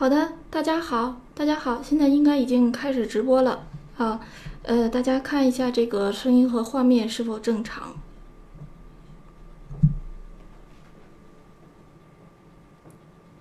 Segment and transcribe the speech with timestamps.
[0.00, 3.66] 好的，大家好，大家好，现在应该已经开始直播了
[3.98, 4.18] 啊。
[4.62, 7.92] 呃，大家看一下这个声音和画面是否正常。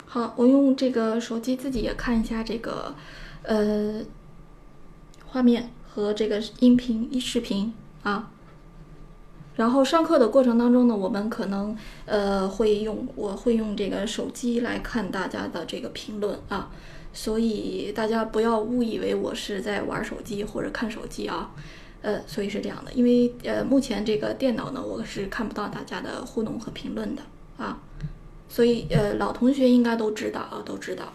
[0.05, 2.93] 好，我用这个手机自己也看一下这个
[3.43, 4.01] 呃
[5.27, 7.73] 画面和这个音频、一视频
[8.03, 8.29] 啊。
[9.59, 16.71] 然后上课的过程当中呢，我们可能呃会用我会用这个手机来看大家的这个评论啊，
[17.11, 21.51] 所以大家不要误以为我是在玩手机或者看手机啊，
[22.01, 27.21] 呃，所以是这样的，因为呃目前这个电脑呢我是看不到大家的互动和评论的
[27.57, 27.81] 啊，
[28.47, 31.11] 所以呃老同学应该都知道啊，都知道。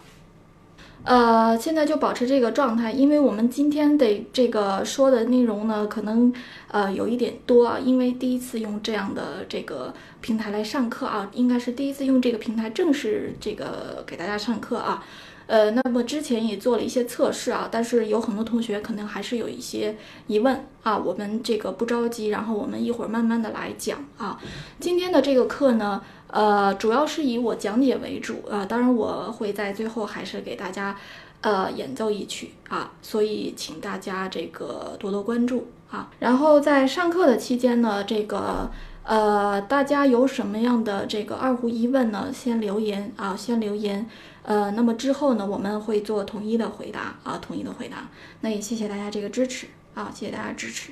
[1.05, 6.33] 呃，现在就保持这个状态，因为我们今天的这个说的内容呢，可能
[6.67, 15.05] 呃有一点多啊，因为第一次用这样的这个平台来上课啊，应该是第一次用这个平台正式这个给大家上课啊。
[15.45, 24.41] 呃，那么之前也做了一些测试啊，但是有很多同学可能还是有一些疑问啊，我们这个不着急，然后我们一会儿慢慢的来讲啊。
[24.79, 26.01] 今天的这个课呢。
[26.27, 30.97] 呃，主要是以我讲解为主啊，当然我会在最后还是给大家
[31.41, 36.11] 呃演奏一曲啊，所以请大家这个多多关注啊。
[36.19, 38.69] 然后在上课的期间呢，这个
[39.03, 42.29] 呃大家有什么样的这个二胡疑问呢？
[42.33, 44.09] 先留言啊，先留言。
[44.43, 48.09] 呃，那么之后呢，我们会做统一的回答啊，统一的回答。
[48.41, 50.91] 那也谢谢大家这个支持啊，谢谢大家支持。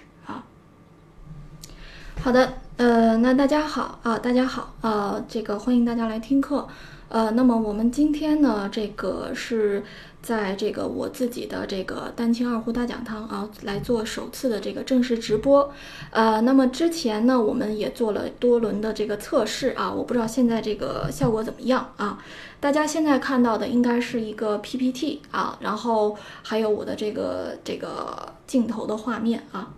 [2.22, 2.53] 好的。
[2.75, 6.67] 呃，那大家好啊，大家好啊，这个欢迎大家来听课。
[7.08, 9.83] 呃，那么我们今天呢，这个是
[10.23, 15.72] 在这个我自己的这个丹青二胡大讲堂啊，来做首次的这个正式直播。
[16.09, 22.17] 呃，那么之前呢，我们也做了多轮的这个测试啊，我不知道现在这个效果怎么样啊？
[22.59, 29.69] 大家现在看到的应该是一个 PPT 啊，然后还有我的这个这个镜头的画面啊。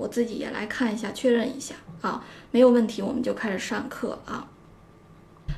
[0.00, 4.48] 我自己也来看一下，确认一下啊，没有问题，我们就开始上课啊。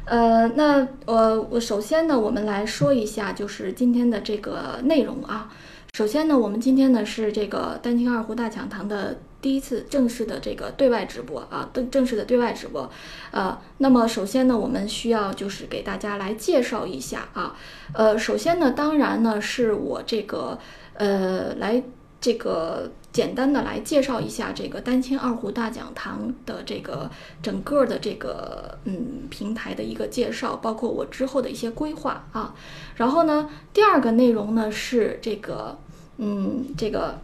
[0.05, 5.49] 呃，那呃，我首先呢，我们来说一下，就是今天的这个内容啊。
[5.93, 12.91] 首先呢，我们今天呢是这个丹青二胡大讲堂的第一次正式的这个对外直播啊，正正式的对外直播。
[13.31, 17.55] 呃，那么首先呢，我们需要就是给大家来介绍一下啊。
[17.95, 20.59] 呃，首先呢，当然呢，是我这个
[20.95, 21.81] 呃来
[22.21, 22.91] 这个。
[23.13, 27.11] 简单的来介绍一下这个丹青二胡大讲堂的这个
[27.43, 32.55] 整个的这个嗯平台的一个介绍，包括我之后的一些规划啊。
[32.97, 35.77] 然后呢，第二个内容呢是这个
[36.17, 37.19] 嗯这个，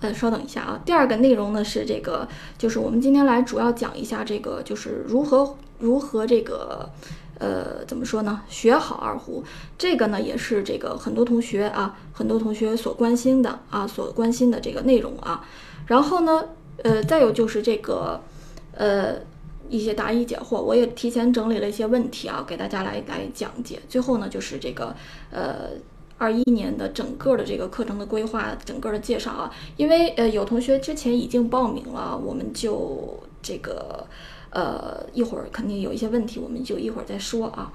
[0.00, 0.80] 呃，稍等一下啊。
[0.84, 2.28] 第二个内容呢是这个，
[2.58, 6.90] 就是我们今天来主要讲一下这个，就是如何如何这个。
[7.38, 8.40] 呃，怎么说呢？
[8.48, 9.44] 学好二胡，
[9.76, 15.44] 这个呢也是这个很多同学啊，很多同学所关心的啊，所关心的这个内容啊。
[15.86, 16.44] 然后呢，
[16.82, 18.22] 呃，再有就是这个，
[18.72, 19.16] 呃，
[19.68, 23.80] 一些答疑解惑，我也提前整理了一些问题啊，给大家来来讲解。
[23.86, 24.96] 最后呢，就是这个，
[25.30, 25.72] 呃，
[26.16, 29.52] 二一年的整个的这个课程的规划，整个的介绍啊。
[29.76, 34.06] 因为呃，有同学之前已经报名了，我们就这个。
[34.50, 37.72] 呃，一会儿肯定有一些问题，我们就一会儿再说啊。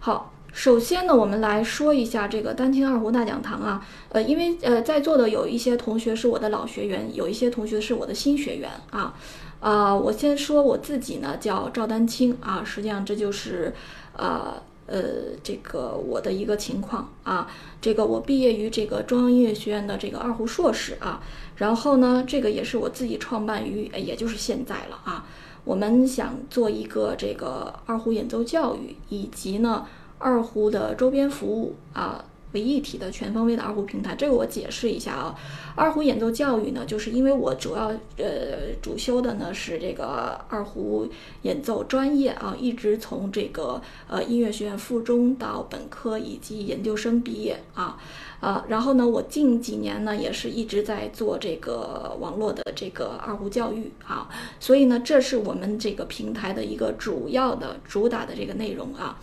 [0.00, 3.86] 好，首先呢，我们来说一下这个丹青二胡大讲堂啊。
[4.10, 9.14] 呃，因为呃，在座的有一些同学是我的老学员，有一些同学是我的新学员啊。
[9.60, 12.62] 啊，我先说我自己呢，叫赵丹青啊。
[12.64, 13.74] 实际上这就是
[14.14, 15.02] 呃呃
[15.42, 17.50] 这个我的一个情况啊。
[17.80, 21.22] 这个我毕业于这个中央音乐学院的这个二胡硕士啊。
[21.56, 25.24] 然后呢，这个也是我自己创办于，也就是现在了啊。
[25.64, 29.86] 我们想做一个这个二胡演奏教育，以及呢
[30.18, 32.24] 二胡的周边服务啊。
[32.52, 35.34] 为一体的全方位的二胡平台，这个我解释一下啊。
[35.74, 41.08] 二胡演奏教育呢，就是因为我主要呃主修的呢是这个二胡
[41.42, 47.98] 演奏专业啊，一直从这个呃音乐学院附中到本科以及研究生毕业啊
[48.44, 48.64] 啊。
[48.68, 54.28] 然后呢，我近几年呢也是一直在做这个网络的这个二胡教育啊，
[54.60, 59.18] 所以呢，这是我们这个平台的一个主要的主打的这个内容啊。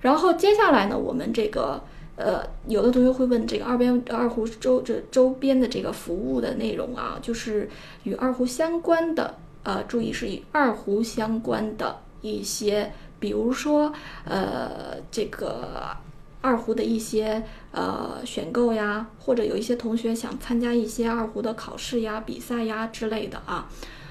[0.00, 1.82] 然后接下来呢，我们这个。
[2.20, 7.70] 呃，有的同学会问这个二边二胡周这周边的这个服务的内容啊，就是
[8.02, 13.92] 与二胡相关的，呃，注意是与二胡相关的一些，比如说
[14.24, 15.96] 呃这个
[16.40, 17.42] 二胡的一些
[17.72, 23.68] 呃选购呀，或者有一些同学想参加一些二胡的考试呀、比赛呀之类的啊，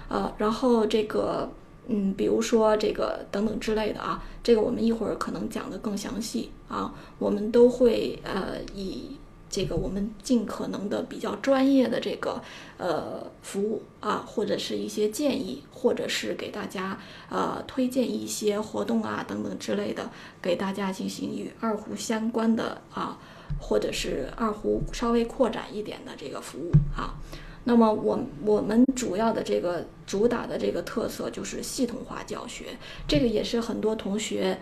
[0.09, 1.49] 呃，然后这个
[1.87, 9.15] 嗯，比如说这个等等之类的啊，这个我们一会儿可能讲的更详细啊，我们都会呃以
[9.49, 12.41] 这个我们尽可能的比较专业的这个
[12.77, 16.99] 呃服务啊，或者是一些建议，或者是给大家
[17.29, 20.09] 呃推荐一些活动啊等等之类的，
[20.41, 23.17] 给大家进行与二胡相关的啊，
[23.59, 27.15] 或者是二胡稍微扩展一点的这个服务啊。
[27.63, 32.65] 那么我我们主要的这个主打的这个特色就是系统化教学，
[33.07, 34.57] 这个也是很多同学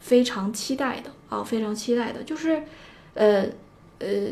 [0.00, 2.64] 非常期待的啊，非常期待的，就是
[3.14, 3.46] 呃
[3.98, 4.28] 呃，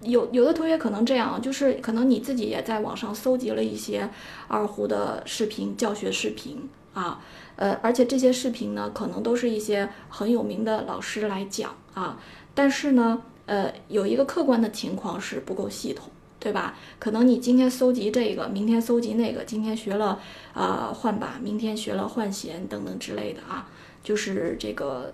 [0.00, 4.08] 有有的同学可能这样，就是可能你自己也在网上搜集了一些
[4.46, 7.20] 二胡的视频教学视频啊，
[7.56, 12.20] 呃，而且这些视频呢，可能都是一些很有名的老师来讲啊，
[12.54, 16.10] 但是呢，呃，有一个客观的情况是不够系统。
[16.40, 16.78] 对吧？
[17.00, 20.20] 可能你今天搜集这个，明天搜集那个，今天学了
[20.54, 23.68] 啊换把，明天学了换弦等等之类的啊，
[24.04, 25.12] 就是这个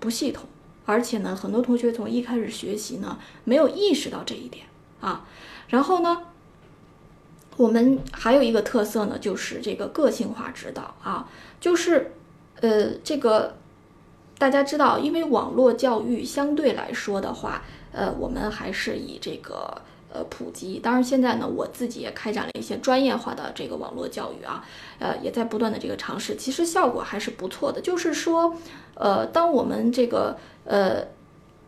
[0.00, 0.46] 不系统，
[0.84, 4.66] 而且呢，很多同学从一开始学习呢，没有意识到这一点
[5.00, 5.26] 啊。
[5.68, 6.22] 然后呢，
[7.56, 11.28] 我们还有一个特色呢，就是这个个性化指导啊，
[11.60, 12.12] 就是
[12.60, 13.56] 呃，这个
[14.38, 17.62] 大家知道，因为网络教育相对来说的话，
[17.92, 19.82] 呃，我们还是以这个。
[20.12, 20.78] 呃，普及。
[20.78, 24.64] 当然，现在呢，我自己也开展了一些专业化的这个网络教育啊，
[24.98, 27.80] 呃，也在不断的这个尝试，其实效果还是不错的。
[27.80, 28.54] 就是说，
[28.94, 31.06] 呃，当我们这个呃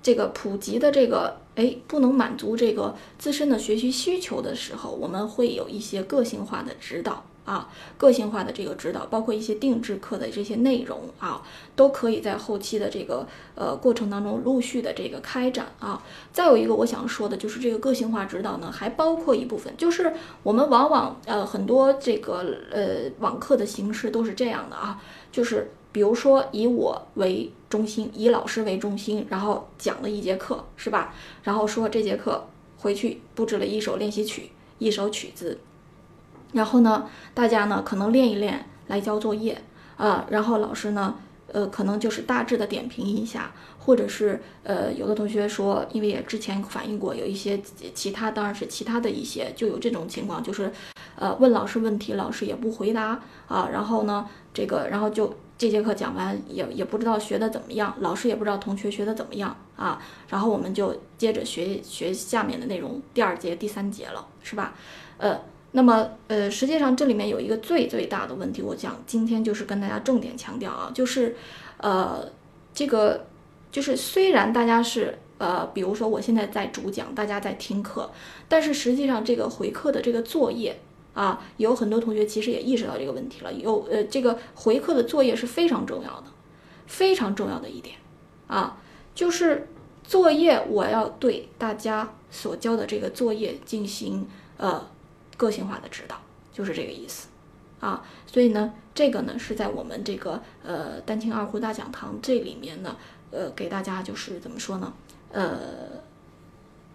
[0.02, 7.24] 这个普及的这个哎不能满足这个自身的学习需求的时候，我们会有一些个性化的指导。
[7.44, 7.68] 啊，
[7.98, 11.42] 个性化的这个指导，包括一些定制课的这些内容啊，
[11.76, 16.02] 都可以在后期的这个呃过程当中陆续的这个开展啊。
[16.32, 31.14] 再有一个我想说的就是这个个性化指导呢，还包括一部分，就是我们往往呃很多这个呃网课的形式都是这样的啊，就是比如说以我为中心，以老师为中心，然后讲了一节课是吧？
[31.42, 32.46] 然后说这节课
[32.78, 35.58] 回去布置了一首练习曲，一首曲子。
[36.52, 39.62] 然后呢，大家呢可能练一练来交作业
[39.96, 41.16] 啊，然后老师呢，
[41.52, 47.60] 呃，可能就是大致的点评一下，或者是呃，有的同学说，因为也之前反映过，有一些
[47.94, 50.72] 其他，当然是其他的一些，就有这种情况，就是
[51.16, 64.74] 呃，问老师问题，老师也不回答啊，然后呢，这个，然后就这节课讲完，也也不知道学的怎么样，老师也不知道同学学的怎么样啊，然后我们就接着学学下面的内容，第二节、第三节了，是吧？
[65.18, 65.40] 呃。
[65.76, 71.34] 那么，呃，实际上这里面有一个最最大的问题，我讲今天就是跟大家重点强调啊，就是，
[71.78, 72.30] 呃，
[72.72, 73.26] 这个
[73.72, 78.08] 就是虽然大家是呃，比如说我现在在主讲，大家在听课，
[78.48, 80.78] 但是实际上这个回课的这个作业
[81.12, 86.26] 啊，有很多同学其实也意识到这个问题了，有呃，这个回课的作业是非常重要的，
[86.86, 87.96] 非常重要的一点
[88.46, 88.78] 啊，
[89.12, 89.66] 就是
[90.04, 94.93] 作业我要对大家所交的这个作业进行呃。
[95.36, 96.16] 个性化的指导
[96.52, 97.28] 就是这个意思，
[97.80, 102.96] 啊，所以呢，这个呢是在我们这个呃丹青二胡大讲堂这里面呢，
[103.30, 104.92] 呃，给大家就是怎么说呢，
[105.32, 105.50] 呃，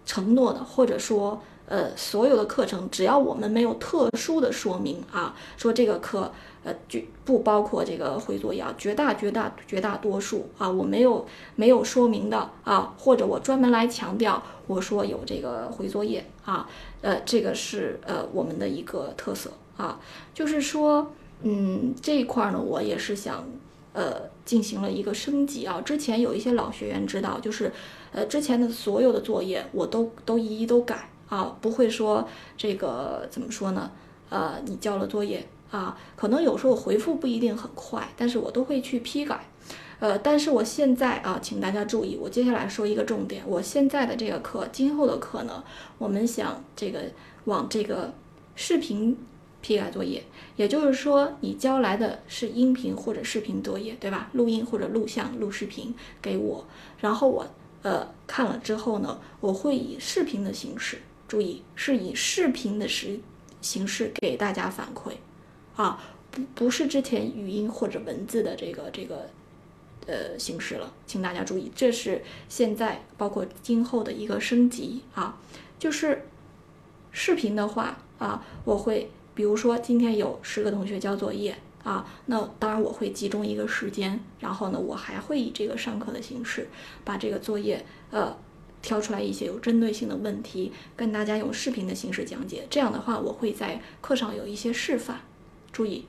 [0.04, 6.32] 承诺的，或者说呃所有的课程，只要我们没有特殊的说明啊，说这个课。
[6.62, 16.68] 呃，就不包括这个回作业啊，绝大绝大绝大多数啊，我没有没有说明的啊，或者我专门来强调，我说有这个回作业啊，
[17.02, 20.00] 呃，这个是呃我们的一个特色啊，
[20.34, 23.46] 就是说，嗯，这一块呢，我也是想
[23.92, 27.72] 呃进行了一个升级啊，之前有一些老学员知道，就是
[28.12, 33.90] 呃之前的所有的作业我都都一一都改啊，不会说这个怎么说呢？
[34.28, 35.46] 呃，你交了作业。
[35.70, 39.48] 啊，可能有时候回复不一定很快，但是我都会去批改，
[40.00, 45.62] 呃，但是我现在啊，请大家注意，我接下来说一个重点，我现在的这个课，今后的课呢，
[45.98, 47.02] 我们想这个
[47.44, 48.12] 往这个
[48.54, 49.16] 视频
[49.60, 50.24] 批改作业，
[50.56, 54.30] 也就是说，你交来的是音频或者视频作业，对吧？
[54.32, 56.66] 录音或者录像、录视频给我，
[57.00, 57.46] 然后我
[57.82, 63.20] 呃看了之后呢，我会以视频的形式，注意是以视频的时
[63.60, 65.12] 形式给大家反馈。
[65.76, 69.28] 啊，不不是之前语音或者文字的这个这个，
[70.10, 75.38] 呃形式了，请大家注意，这是现在包括今后的一个升级啊。
[75.78, 76.26] 就是
[77.12, 86.68] 视频的话啊，我会比如说今天有十个同学交作业啊，那当然我会集中一个时间，然后呢，我还会以这个上课的形式
[87.04, 88.36] 把这个作业呃
[88.82, 92.66] 挑出来一些有针对性的问题，跟大家用视频的形式讲解。
[92.68, 95.20] 这样的话，我会在课上有一些示范。
[95.72, 96.04] 注意，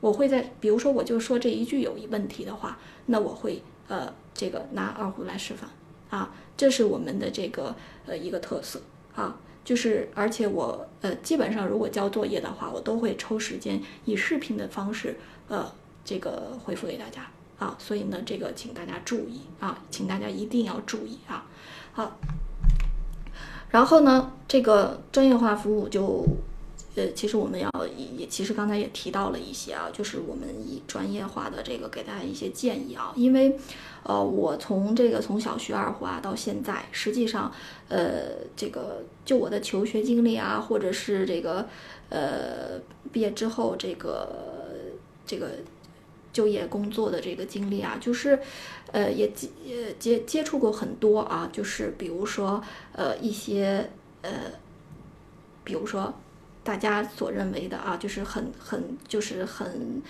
[0.00, 5.68] 我会在，比如说我就说这一句有一问题的话，那我会呃这个拿二胡来示范。
[6.08, 7.74] 啊，这是我们的这个
[8.06, 8.80] 呃一个特色。
[9.14, 15.16] 啊，就是而且我呃基本上如果交作业的话，我都会抽时间以视频的方式
[15.48, 15.70] 呃
[16.04, 17.30] 这个回复给大家。
[17.58, 19.42] 啊，所以呢这个请大家注意。
[19.60, 21.46] 啊，请大家一定要注意啊，
[21.92, 22.18] 好。
[23.70, 26.26] 然后呢，这个专业化服务就，
[26.94, 33.58] 呃，其实我们要也也，其实刚才也提到了一些啊，就是我们以专业化的这个给大家一些建议啊，因为，
[34.02, 37.52] 呃，我从这个从小学二胡啊到现在，实际上，
[37.88, 41.68] 呃，这个就我的求学经历啊，或者是这个，
[42.08, 42.80] 呃，
[43.12, 44.28] 毕业之后这个
[45.26, 45.48] 这个。
[46.32, 48.38] 就业工作的这个经历啊，就是，
[48.92, 53.90] 呃，也接也接接触过很多啊，就是比如说，呃，一些
[54.22, 54.30] 呃，
[55.64, 56.14] 比如说
[56.62, 60.02] 大家所认为的啊，就是很很就是很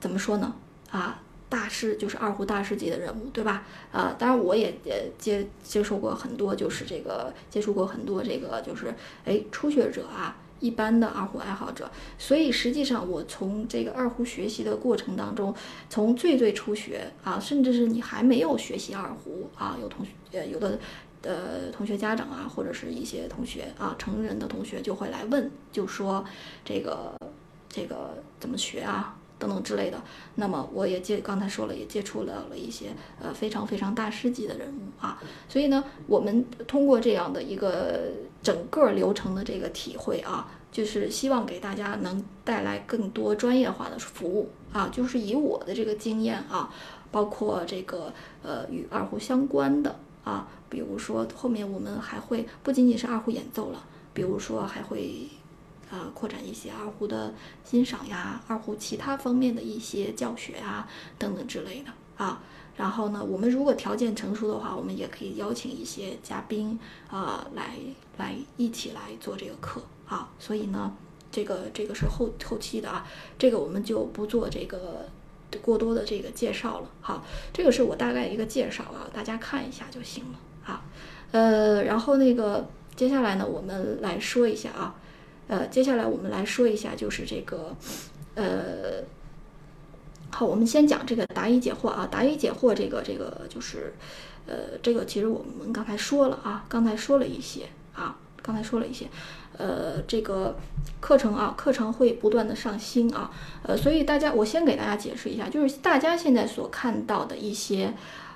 [0.00, 0.54] 怎么说呢
[0.90, 3.64] 啊，大师就是二胡大师级的人物，对吧？
[3.92, 10.36] 啊，当然我也也接接受过很多，就是这个接触过很多这个就是哎初学者啊。
[10.60, 11.88] 一般的二胡爱好者，
[12.18, 15.54] 所以实际上我从这个二胡学习的过程当中，
[15.88, 20.76] 从最最初学啊，甚至是你还没有学习二胡啊，有同学有的
[21.22, 26.24] 呃同学家长啊，或者是一些同学啊，成人的同学就会来问，就说
[26.64, 27.12] 这个
[27.68, 29.14] 这个怎么学啊？
[29.40, 30.02] 等等之类的，
[30.34, 32.86] 那么我也接刚才说了，也接触了了一些
[33.22, 38.10] 呃非常非常大师级的人物啊，所以呢，我们通过这样的一个
[38.42, 46.74] 整个流程的这个体会啊，就是希望给大家能带来更多专业化的服务啊，就是以我的这个经验啊，
[47.12, 55.28] 包括这个呃与二胡相关的啊，比如说后面我们还会不仅仅是二胡演奏了，比如说还会。
[55.90, 57.32] 啊，扩展一些二胡的
[57.64, 60.86] 欣赏呀，二胡其他方面的一些教学啊，
[61.18, 61.90] 等等之类的
[62.22, 62.42] 啊。
[62.76, 67.78] 然后呢，我们如果条件成熟的话，我们也可以邀请一些嘉宾啊，来
[68.18, 70.30] 来一起来做这个课啊。
[70.38, 70.94] 所以呢，
[71.32, 73.06] 这个这个是后后期的啊，
[73.38, 75.08] 这个我们就不做这个
[75.62, 76.90] 过多的这个介绍了。
[77.00, 80.84] 好，这个是我大概一个介绍啊，大家看一下就行了啊。
[81.30, 84.94] 呃，然后那个接下来呢，我们来说一下啊。
[85.48, 87.74] 呃，接下来我们来说一下，就是这个，
[88.34, 89.02] 呃，
[90.30, 93.94] 好，我们先讲这个答疑解惑啊，答疑解惑这个这个就是，
[94.46, 97.62] 呃，这个其实我们刚才说了啊，刚才说了一些
[97.94, 99.06] 啊，刚才说了一些，
[99.58, 100.56] 呃，这个
[101.00, 103.30] 课程啊，课程会不断的上新啊，
[103.62, 107.92] 呃，所以大家，我先给大家解释一下，就是大家现在所看到的一些，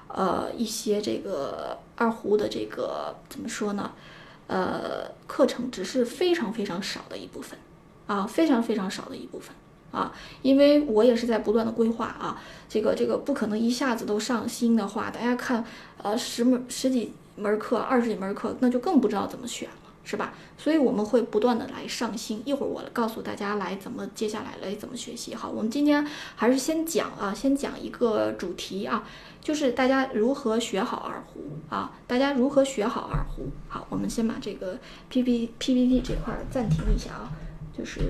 [0.09, 3.93] 呃，一些这个二胡的这个怎么说呢？
[4.49, 7.59] 呃，课程只是非常非常少的一部分，
[8.07, 9.55] 啊，非常非常少的一部分，
[9.93, 10.13] 啊，
[10.43, 15.65] 因为我也是在不断的规划啊，这个这个不可能一下子都上新的话，大家看，
[16.03, 19.69] 呃，十门十几门课，二十几门课，那就更不知道怎么选，
[20.05, 20.35] 是吧？
[20.59, 25.35] 所以我们会不断的来上新，一会儿我告诉大家来怎么接下来来怎么学习。
[25.35, 29.05] 好，我们今天还是先讲啊，先讲一个主题啊。
[29.41, 31.91] 就是大家如何学好二胡啊？
[32.07, 33.49] 大家如何学好二胡？
[33.69, 34.79] 好，我们先把这个
[35.09, 37.33] P P P P T 这块暂停一下啊，
[37.77, 38.01] 就是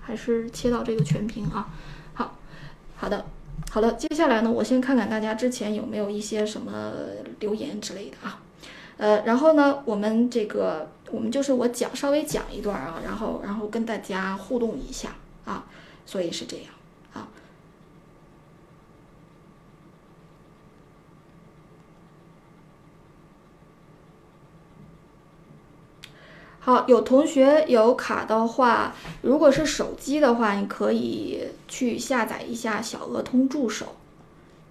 [0.00, 1.68] 还是切到这个全屏啊。
[2.14, 2.36] 好，
[2.96, 3.26] 好的，
[3.70, 3.92] 好的。
[3.92, 6.94] 接下来呢，我先看看大家之前有没有一些什么
[7.38, 8.40] 留言之类的啊。
[8.96, 15.66] 呃，然后呢，我们这个我们就是我讲稍微讲一段啊，然后然后跟大家互动一下啊，
[16.06, 16.66] 所以是这样
[17.12, 17.28] 啊。
[26.62, 33.96] 好，有同学有卡的话，如果是手机的话，你可以去下载一下小鹅通助手，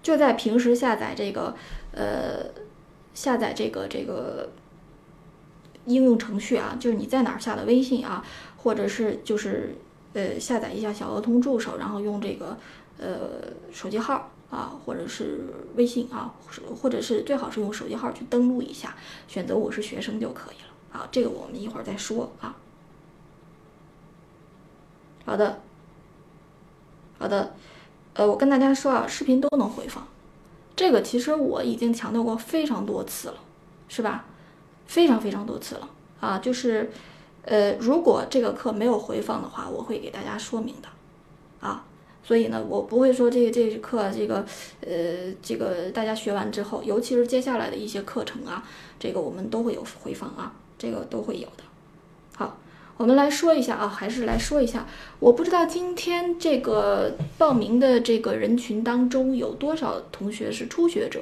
[0.00, 1.54] 就在平时下载这个，
[1.92, 2.44] 呃，
[3.12, 4.50] 下载这个这个
[5.86, 8.24] 应用程序啊，就是你在哪儿下的微信啊，
[8.58, 9.74] 或者是就是
[10.12, 12.56] 呃下载一下小鹅通助手，然后用这个
[12.98, 15.40] 呃手机号啊，或者是
[15.76, 16.34] 微信啊，
[16.80, 18.94] 或者是最好是用手机号去登录一下，
[19.26, 21.00] 选择我是学生就可以了。
[21.00, 22.56] 啊，这个我们一会儿再说啊。
[25.24, 25.60] 好的，
[27.18, 27.54] 好的，
[28.14, 30.06] 呃，我跟大家说啊，视频都能回放，
[30.74, 33.36] 这个其实我已经强调过非常多次了，
[33.86, 34.24] 是吧？
[34.90, 36.90] 非常非常多次了啊，就是，
[37.44, 40.88] 呃，如果这个课没有回放的话，我会给大家说明的，
[41.60, 41.84] 啊，
[42.24, 44.44] 所以呢，我不会说这个这课这个，
[44.80, 48.66] 呃，这个大家学完之后，尤其是接下来的一些课程啊，
[48.98, 50.52] 这个我们都会有回放啊。
[50.76, 51.62] 这个都会有的。
[53.00, 54.86] 我们来说一下啊，还是来说一下。
[55.20, 61.18] 我不知道今天这个报名的这个人群当中有多少同学是初学者，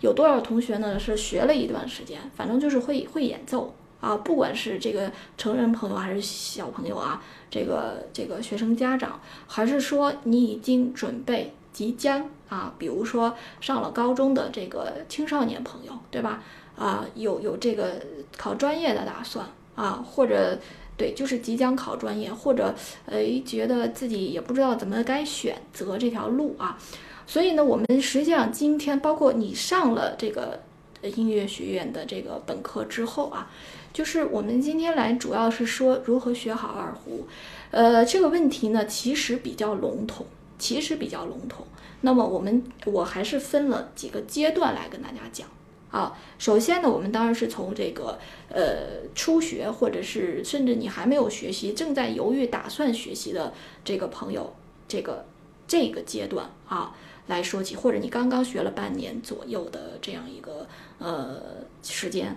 [0.00, 4.16] 有多少同学呢是学了一段时间，反正就是会会演奏啊。
[4.16, 16.42] 不管是这个成人朋友还是小朋友啊，这个这个学生家长，还是说你已经准备即将啊，比如说上了高中的这个青少年朋友，对吧？
[16.74, 18.00] 啊，有有这个
[18.38, 19.44] 考专业的打算
[19.74, 20.58] 啊，或者。
[20.98, 22.74] 对，就是即将考专业，或者
[23.06, 26.76] 呃觉得自己也不知道怎么该选择这条路啊，
[27.24, 30.60] 所以呢，我们实际上今天包括你上了这个
[31.02, 33.48] 音乐学院的这个本科之后啊，
[33.92, 37.26] 就是我们今天来主要是说如何学好二胡，
[37.70, 40.26] 呃，这个问题呢其实比较笼统，
[40.58, 41.64] 其实比较笼统。
[42.00, 45.46] 那么我们我还是分了几个阶段来跟大家讲。
[45.90, 48.18] 啊，首先呢，我们当然是从这个
[48.50, 53.54] 呃初学，或者是甚至你还没有学习，正在犹豫、打算学习的
[53.84, 54.54] 这个朋友，
[54.86, 55.24] 这个
[55.66, 56.94] 这个阶段啊
[57.28, 60.66] 来说起，或者你刚刚学了半年左右的这样一个
[60.98, 61.40] 呃
[61.82, 62.36] 时间，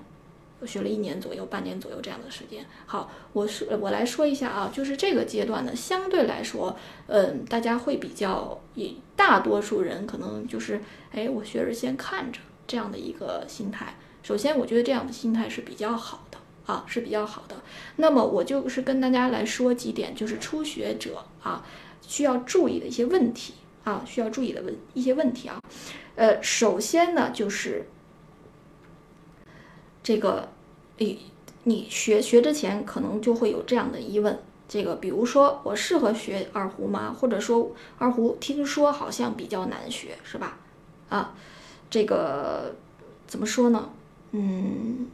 [0.66, 2.66] 学了一年左右、半年左右这样的时间。
[2.86, 6.74] 好，我说我来说一下啊，就是这个阶段呢，相对来说，
[7.08, 8.62] 嗯，大家会比较，
[9.18, 10.82] 大多数人可能就是，
[11.12, 12.40] 哎，我学着先看着。
[12.68, 17.62] 这样的一个心态，首先我觉得这样的心态是比较好的啊，是比较好的。
[17.98, 21.66] 那么我就是跟大家来说几点，就是初学者啊
[22.02, 25.60] 需要注意的一些问题啊，需要注意的问一些问题啊。
[26.16, 27.90] 呃，首先呢就是
[30.04, 30.50] 这个，
[30.98, 31.20] 你
[31.64, 34.40] 你学学之前可能就会有这样的疑问，
[34.70, 37.14] 这个比如说我适合学二胡吗？
[37.20, 40.58] 或者说二胡听说好像比较难学，是吧？
[41.10, 41.34] 啊。
[41.92, 42.74] 这个
[43.28, 43.90] 怎么说呢？
[44.32, 45.08] 嗯，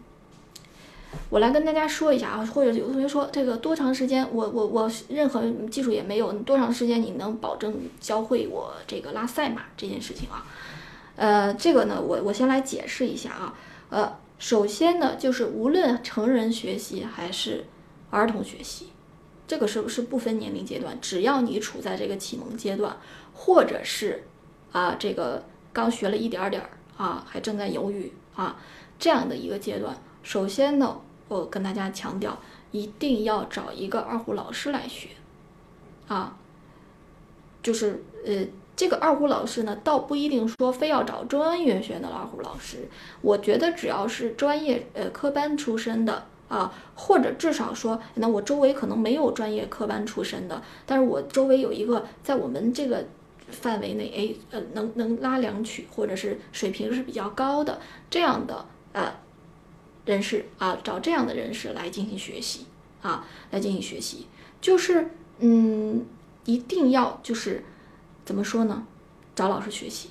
[1.31, 4.27] 我来跟大家说一下啊，或者有同学说这个多长时间？
[4.31, 10.46] 我我我任何技术也没有，多长时间你能保证教会我这个拉赛马这件事情啊？
[11.15, 13.55] 呃，这个呢，我我先来解释一下啊。
[13.90, 17.66] 呃，首先呢，就是无论成人学习还是
[18.11, 18.90] 儿童学习，
[19.48, 20.96] 这个是不是不分年龄阶段？
[21.01, 22.98] 只要你处在这个启蒙阶段，
[23.33, 24.25] 或者是
[24.72, 25.44] 啊这个。
[25.77, 28.55] 刚学了一点点儿啊，还正在犹豫啊，
[28.98, 32.35] 这样的一个阶段，首先呢，我跟大家强调，
[32.72, 35.09] 一定要找一个二胡老师来学，
[36.07, 36.35] 啊，
[37.61, 38.44] 就是呃，
[38.75, 42.90] 这个二胡老师呢，倒不一定说非要找中央音乐学院的二胡老师，
[43.22, 53.05] 我觉得只要是专业呃科班出身的啊，或者至少说，那我周围可能没有专业科班出身的，但是我周围有一个在我们这个。
[53.50, 57.79] 范围内，哎，呃，能能拉两曲，或者是水平是比较高的
[58.10, 59.14] 这样的呃
[60.05, 62.66] 人士啊，找这样的人士来进行学习
[63.01, 64.27] 啊，来进行学习，
[64.60, 66.05] 就是嗯，
[66.46, 67.64] 一定要就是
[68.25, 68.86] 怎么说呢？
[69.33, 70.10] 找老师学习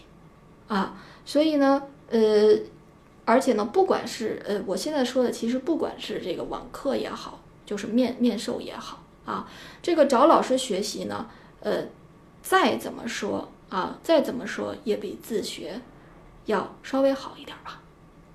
[0.68, 2.58] 啊，所以呢，呃，
[3.24, 9.46] 而且呢，不管是呃，我现在说的，其实不管是这个网课也好，就是面面授也好啊，
[9.82, 11.28] 这个找老师学习呢，
[11.60, 11.84] 呃。
[12.48, 15.80] 再怎么说啊，再怎么说也比自学
[16.44, 17.80] 要稍微好一点吧，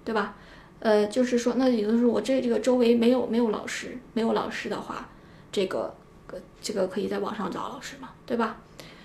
[0.04, 0.36] 对吧？
[0.80, 5.08] 呃，就是说，那有的时候，我这这个周围没有没有老师，没有老师的话，
[5.50, 5.96] 这个
[6.62, 8.58] 这个可以在网上找老师嘛，对吧？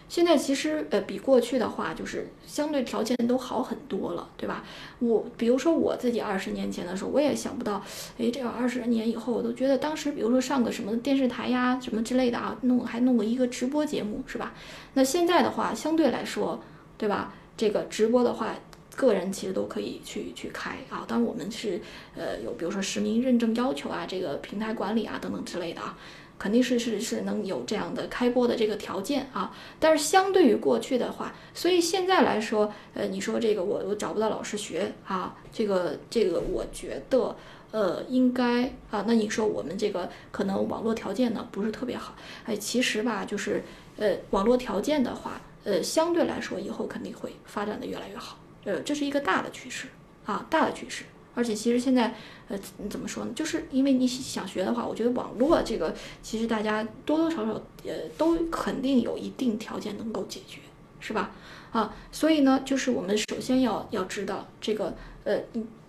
[0.09, 4.65] 现在其实呃比过去的话，就是相对条件都好很多了，对吧？
[5.01, 7.83] 我比如说我自己二十年前的时候，我也想不到，
[8.17, 14.55] 哎，这二十年以后，我都觉得当时比如说上个什么电视台呀什么之类的啊，弄还弄过一个直播节目，是吧？
[14.95, 16.63] 那现在的话，相对来说，
[16.97, 17.35] 对吧？
[17.57, 18.55] 这个直播的话，
[18.95, 21.05] 个人其实都可以去去开啊。
[21.09, 21.81] 当然我们是
[22.15, 25.99] 呃有比如说实名认证要求啊，这个平台管理啊等等之类的啊。
[26.39, 37.35] 肯定是是是能有这样的开播的这个条件啊，但是相对于过去的话，所以现在来说，呃，你说这个我我找不到老师学啊，这个这个我觉得
[37.71, 43.63] 呃应该啊，那你说我们这个可能网络条件呢不是特别好，哎，其实吧就是
[43.97, 49.89] 呃网络条件的话，呃相对来说以后肯定会发展的越来越好，呃这是一个大的趋势
[50.27, 51.05] 啊，大的趋势。
[51.37, 52.15] 而且其实现在，
[52.49, 53.31] 呃，怎么说呢？
[53.35, 57.53] 就是因为你想学的话，我觉得网络这个其实大家多多少少
[57.85, 60.61] 呃都肯定有一定条件能够解决，
[60.99, 61.31] 是吧？
[61.73, 65.39] 啊，所以呢，就是我们首先要要知道这个，呃，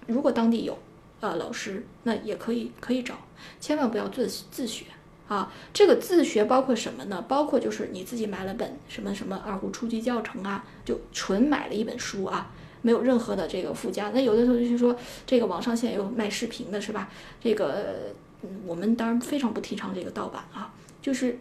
[0.08, 0.78] 如果当地有
[1.22, 3.16] 呃老师，那也可以可以找，
[3.62, 4.84] 千万不要自自学
[5.30, 5.50] 啊。
[5.72, 7.24] 这个自学包括什么呢？
[7.26, 12.52] 包括就是你自己买了本什么什么二胡初级教程啊，就纯买了一本书啊。
[12.88, 14.96] 没有任何的这个附加，那有的时候就是说，
[15.26, 17.10] 这个网上现在有卖视频的，是吧？
[17.42, 21.38] 这个嗯，我们当然非常不提倡这个盗版啊，就是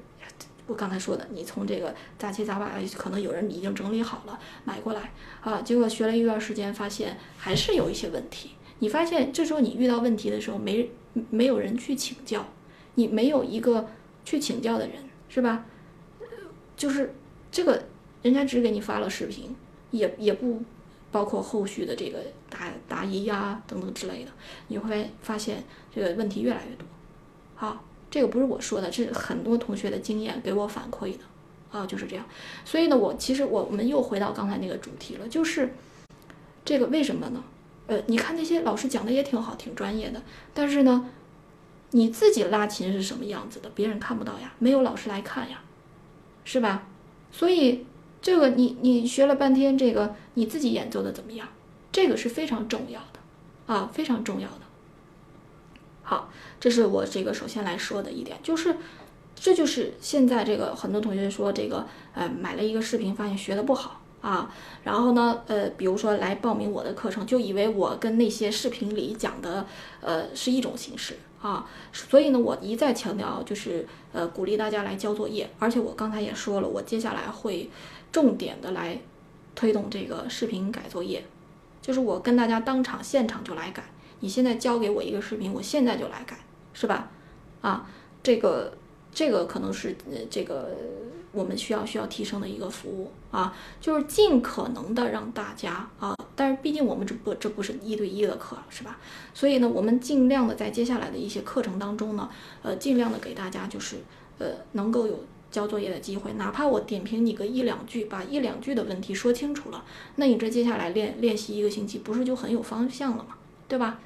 [0.66, 8.50] 我刚才说的，你从这个杂七杂八，可能有人已经整理好了买过来啊，结果学了一段时间，发现还是有一些问题。
[8.80, 10.90] 你发现这时候你遇到问题的时候，没
[11.30, 12.44] 没有人去请教，
[12.96, 13.86] 你没有一个
[14.24, 14.96] 去请教的人，
[15.28, 15.64] 是吧？
[16.76, 17.14] 就是
[17.52, 17.84] 这个
[18.22, 19.54] 人家只给你发了视频，
[19.92, 20.60] 也也不
[21.16, 22.18] 包括后续的这个
[22.50, 24.30] 答答疑呀等等之类的，
[24.68, 26.86] 你会发现这个问题越来越多。
[27.54, 31.20] 好，这个不是我说的，这是很多同学的经验给我反馈的
[31.72, 32.26] 啊，就是这样。
[32.66, 35.72] 所以呢，我其实我我们又回到刚才那个主题了，就是
[36.66, 37.42] 这个为什么呢？
[37.86, 40.20] 呃，你看那些老师讲的也挺好，挺专业的，
[40.52, 41.08] 但是呢，
[41.92, 45.62] 你自己拉琴是什么样子的，别人看不到呀，没有老师来看呀。
[46.44, 46.86] 是吧？
[47.32, 47.86] 所以
[48.26, 51.46] 这个你你学了半天，这个你自己演奏的怎么样？
[51.92, 54.62] 这个是非常重要的啊，非常重要的。
[56.02, 58.78] 好，这是我这个首先来说的一点，就是
[59.36, 69.64] 这就是现在这个很多同学说这个呃买了一个视频，发现学的不好啊，然后呢呃比如说来报名我的课程，就以为我跟那些视频里讲的
[70.00, 71.16] 呃是一种形式。
[71.42, 75.48] 啊，所以呢，我一再强调，就是呃，鼓励大家来交作业。
[75.60, 77.70] 而且我刚才也说了，我接下来会
[78.12, 78.98] 重点的来
[79.54, 81.24] 推动这个视频改作业，
[81.80, 83.84] 就是我跟大家当场现场就来改。
[84.20, 86.38] 你现在交给我一个视频，我现在就来改，
[86.72, 87.10] 是吧？
[87.60, 87.88] 啊，
[88.22, 88.72] 这个
[89.12, 90.70] 这个可能是呃这个。
[91.32, 98.98] 我们需要需要提升的一个服务啊，就是尽可能的让大家啊，但是毕竟我们这不这不是一对一的课是吧？
[99.34, 102.30] 所以呢，我们尽量的在接下来的一些课程当中呢，
[102.62, 103.96] 呃，尽量的给大家就是
[104.38, 105.24] 呃能够有
[105.56, 109.82] 交作业的机会，哪怕我点评你个一两句，把一两句的问题说清楚了，
[110.16, 113.36] 那你这接下来练练习一个星期，不是就很有方向了吗？
[113.66, 113.98] 对吧？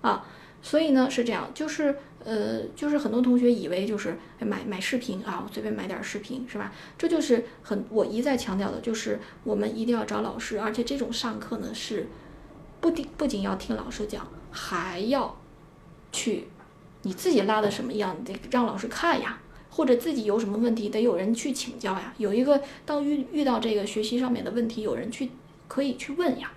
[0.00, 0.26] 啊。
[0.62, 6.72] 所以呢是这样，就是呃，就是很多同学以为就是买买视频啊，我随便买点视频是吧？
[6.96, 12.08] 这就是很我一再强调的，就是我们一定要找老师，而且这种上课呢是
[12.80, 15.38] 不仅不仅要听老师讲，还要
[16.12, 16.48] 去
[17.02, 19.38] 你自己拉的什么样，得让老师看呀，
[19.74, 22.14] 或者自己有什么问题得有人去请教呀。
[22.18, 25.30] 有一个当遇遇到这个学习上面的问题，有人去
[25.66, 26.52] 可以去问呀，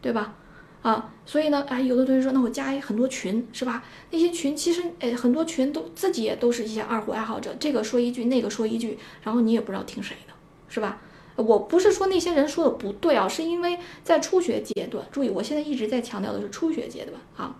[0.00, 0.34] 对吧？
[0.80, 3.84] 啊，所以呢，哎，有的同学说，那我加很多群是吧？
[4.10, 10.32] 那些群其实，哎，很多群都自己也都是一些二胡爱好者，这个说一句，那个说一句，然后你也不知道听谁的，
[10.68, 11.00] 是吧？
[11.36, 17.56] 我不是说那些人说的不对啊，是因为在初学阶段，注意，我现在一直在强调的是初学阶段啊，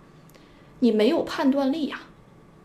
[0.79, 2.01] 你没有判断力呀。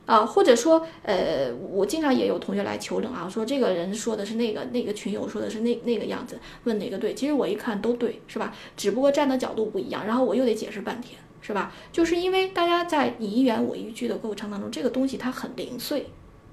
[0.09, 7.14] 啊或者说，呃，我经常也有同学来求证啊，说这个人说的是那个那个群友说的是那那个样子，问哪个对？
[7.14, 8.55] 其实我一看都对，是吧？
[8.75, 11.71] 只不过站的角度不一样，然后我又得解释半天，是吧？
[11.92, 16.07] 就是因为大家在你一言我一句的过程当中，这个东西它很零碎，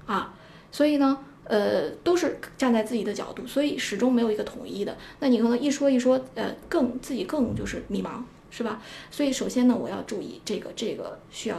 [0.04, 0.34] 啊，
[0.70, 4.94] 所以呢，呃，都是站在自己的角度，所以始终没有一个统一的。
[5.20, 8.82] 那你可能一说一说，呃，更自己更就是迷茫，是吧？
[9.10, 11.56] 所以首先呢，我要注意这个这个需要。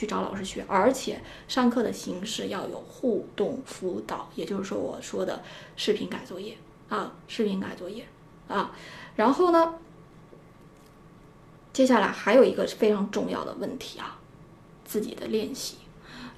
[0.00, 5.42] 去找老师学，而且上课的形式要有互动辅导，也就是说我说的
[5.76, 6.56] 视频改作业
[6.88, 8.06] 啊，视频改作业
[8.48, 8.72] 啊。
[9.16, 9.74] 然后呢，
[11.70, 14.18] 接下来还有一个非常重要的问题啊，
[14.86, 15.76] 自己的练习。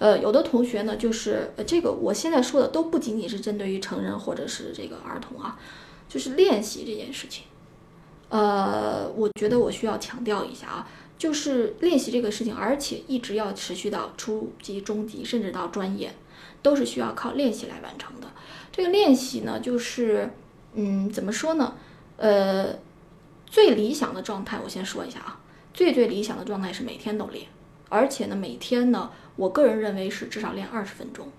[0.01, 5.57] 呃，有的同学呢，就是呃，这个我现在说的都不仅仅是针对于成人或者是这个儿童啊，
[6.09, 7.44] 就是练习这件事情。
[8.29, 10.88] 呃，我觉得我需要强调一下啊。
[11.22, 16.12] 就是练习这个事情，而且一直要持续到初级、中级，甚至到专业，
[16.62, 18.26] 都是需要靠练习来完成的。
[18.72, 20.28] 这个练习呢，就是，
[20.74, 21.76] 嗯，怎么说呢？
[22.16, 22.76] 呃，
[23.46, 25.40] 最理想的状态，我先说一下啊，
[25.72, 27.46] 最最理想的状态是每天都练，
[27.88, 31.30] 而且呢，每天呢，我个人认为是至少练二十分钟。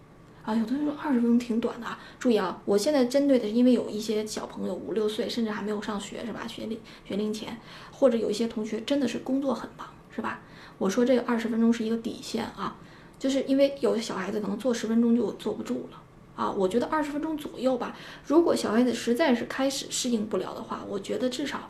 [0.45, 6.45] 啊，有同学说二十分钟挺短的啊，注意啊，我现在针对的是因为有一些小朋友五六岁，甚至还没有上学是吧？
[6.45, 7.57] 学龄学龄前，
[8.03, 10.41] 或者有一些同学真的是工作很忙是吧？
[10.77, 12.75] 我说这个二十分钟是一个底线啊，
[13.17, 16.01] 就是因为有的小孩子可能坐十分钟就坐不住了
[16.35, 16.51] 啊。
[16.51, 17.95] 我觉得二十分钟左右吧，
[18.27, 21.69] 如果小孩子实在是开始适应不了的话，我觉得至少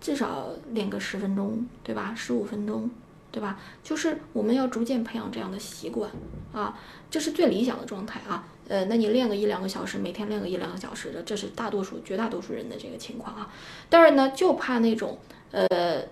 [0.00, 2.14] 至少练个十分钟对吧？
[2.16, 2.88] 十五分钟。
[3.32, 3.58] 对吧？
[3.82, 6.10] 就是我们要逐渐培养这样的习惯
[6.54, 6.74] 啊，
[7.10, 8.42] 这是最理想的状态啊。
[8.66, 13.52] 呃，那你练个一两个小时，每天练个一两个小时的，这是大多数、绝大多数人的这个情况啊。
[13.90, 15.18] 当然呢，就怕那种
[15.56, 16.04] 呃，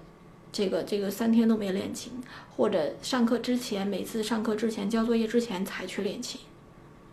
[0.50, 2.12] 这个这个三天都没练琴，
[2.56, 6.40] 或者上课之前每次上课之前交作业之前才去练琴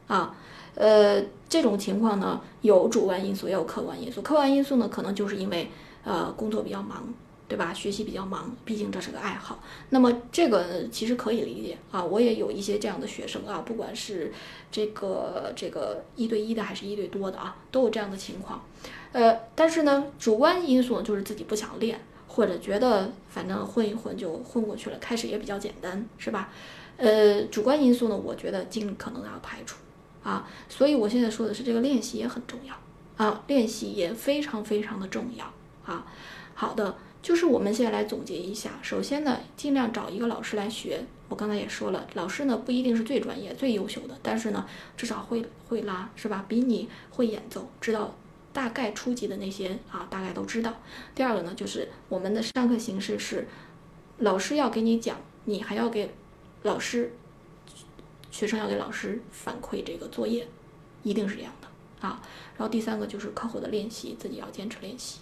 [0.08, 0.34] 啊。
[0.76, 4.22] 呃，这种情况呢，有主观因素，也有客观因素。
[4.22, 5.70] 客观因素呢，可能就是因为
[6.06, 7.13] 呃工作比较忙。
[7.52, 7.74] 对吧？
[7.74, 9.62] 学习比较忙，毕竟这是个爱好。
[9.89, 14.32] 那么这个其实可以理解啊，我也有一些这样的学生啊，不管是
[14.72, 18.63] 这个这个一对一的还是一对多的啊，都有这样的情况。
[19.12, 22.00] 呃，但是呢，主观因素就是自己不想练，
[22.32, 26.50] 或者觉得反正混一混就混过去了，开始也比较简单，是吧？
[26.98, 29.78] 呃，主观因素呢，我觉得尽可能要排除
[30.24, 30.48] 啊。
[30.70, 32.74] 所以我现在说的是这个练习也很重要
[33.17, 35.54] 啊，练习也非常非常的重要
[35.86, 36.06] 啊。
[36.54, 36.96] 好的。
[37.22, 41.04] 就是我们现在来总结一下，首先呢，尽量找一个老师来学。
[41.30, 44.65] 我刚才也说了，老师呢不一定是最专业、最优秀的，但是呢，
[44.98, 46.44] 至少会会拉，是吧？
[46.48, 48.15] 比你会演奏，知道
[48.54, 50.74] 大概初级的那些啊，大概都知道。
[51.16, 53.48] 第二个呢，就是我们的上课形式是，
[54.20, 56.14] 老师要给你讲，你还要给
[56.64, 57.14] 老师，
[58.30, 60.48] 学生要给老师反馈这个作业，
[61.04, 62.22] 一定是这样的啊。
[62.58, 65.20] 然后第三个就是课后的练习，自己要坚持练习。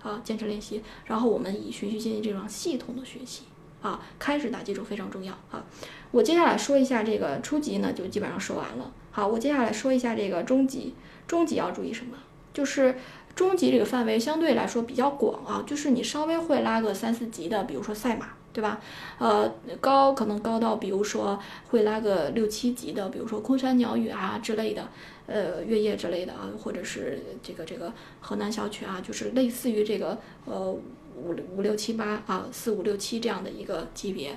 [0.00, 3.42] 啊，坚持练习，然后我们以循序渐进这种系统的学习
[3.82, 5.64] 啊，开始打基础非常重要啊。
[6.12, 8.92] 我接下来说一下这个初级呢，就基本上说完了。
[9.10, 10.94] 好，我接下来说一下这个中级，
[11.26, 12.16] 中级要注意什么？
[12.58, 12.96] 就是
[13.36, 18.30] 中级这个范围相对来说比较广啊，就是你稍微会拉个三四级的，比如说赛马。
[18.50, 18.80] 对吧？
[19.18, 24.88] 呃，高可能高到，比如说会拉个六七级的，比如说空山鸟语啊之类的，
[25.26, 34.36] 呃，月夜之类的啊，或者是这个这个河南小曲啊，就是类似于这个呃五五六七八啊，四五六七这样的一个级别。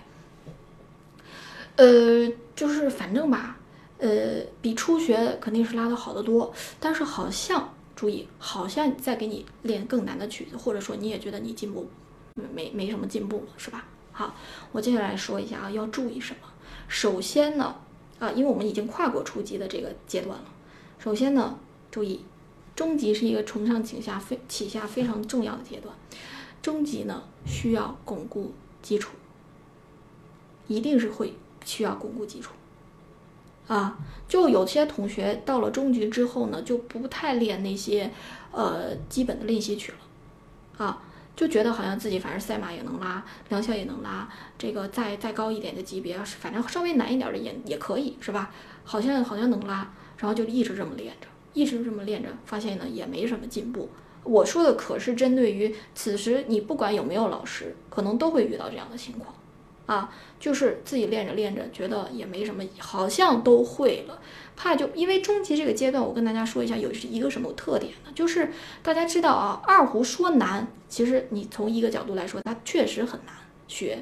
[1.78, 3.58] 呃，就是反正吧，
[3.98, 11.88] 呃，比初学肯定是拉的好得多，但是好像注意，好像在给你练更难的曲子，或者说你也觉得你进步
[12.52, 13.86] 没没什么进步了，是吧？
[14.12, 14.36] 好，
[14.72, 16.48] 我接下来说一下啊，要注意什么？
[16.88, 17.76] 首先呢，
[18.18, 20.46] 啊，因为我们已经跨过初级的这个阶段了。
[20.98, 21.60] 首先呢，
[21.92, 22.26] 注意，
[22.76, 25.96] 中级是一个承上启下非启下非常重要的阶段。
[26.60, 29.16] 中级呢，需要巩固基础，
[30.68, 32.54] 一定是会需要巩固基础。
[33.67, 33.97] 啊，
[34.28, 38.12] 就有些同学到了中级之后呢，就不太练那些
[38.52, 41.02] 呃基本的练习曲了，啊。
[41.34, 48.52] 就觉得好像自己反正赛马也能拉，梁校也能拉，这个再再高一点的级别，反正稍微难一点的也也可以，是吧？
[48.84, 53.89] 好像好像能拉，然后就一直这么练着，一直这么练着，发现呢也没什么进步。
[54.24, 59.34] 我说的可是针对于此时你不管有没有老师，可能都会遇到这样的情况。
[59.91, 64.21] 啊，就是自己练着练着，觉得也没什么，好像都会了。
[64.56, 68.12] 怕就因为中级这个阶段，我跟大家说一下，有一个什么特点呢？
[68.15, 73.36] 就是大家知道啊，二胡说难，其实你从一个角度来说，它确实很难
[73.67, 74.01] 学。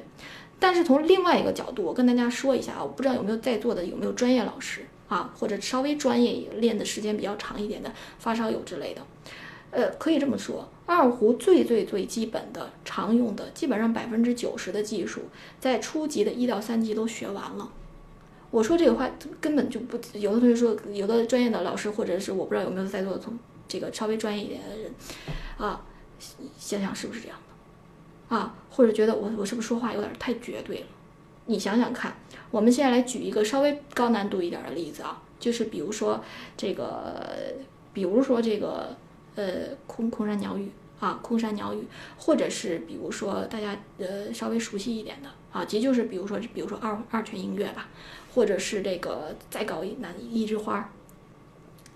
[0.60, 9.02] 但是从另外一个角度，我跟大家说一下啊，我不知道有没有在座的有没有专业老师啊，或者稍微专业练的时间比较长一点的发烧友之类的。
[9.72, 15.20] 呃，可以这么说，二胡最最最基本的、常用的，基本上百分之九十的技术，
[15.60, 17.72] 在初级的一到三级都学完了。
[18.50, 19.08] 我说这个话
[19.40, 24.92] 根本就不，有的同学说，有的专业的老师，或者是我不知道有没有在座的从这个稍微专业一点的人，
[25.58, 25.80] 啊，
[26.58, 27.38] 想想是不是这样
[28.28, 28.34] 的？
[28.34, 30.86] 啊，或者觉得我我是不是说话有点太绝对了？
[31.46, 32.16] 你想想看，
[32.50, 36.20] 我们现在来举一个稍微高难度一点的例子啊，就是比如说
[36.56, 37.24] 这个，
[37.92, 38.96] 比如说这个。
[39.40, 47.88] 呃，空空山鸟语啊，空山鸟语，或者是比如说大家呃稍微熟悉一点的啊，其实就是比如说比如说二二泉映月吧，
[48.34, 50.92] 或者是这个再高一难一枝花。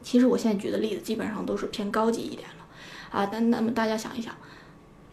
[0.02, 2.64] 其实我现在举的例子基本上都是偏高级一点了
[3.10, 3.26] 啊。
[3.30, 4.34] 但那么大家想一想，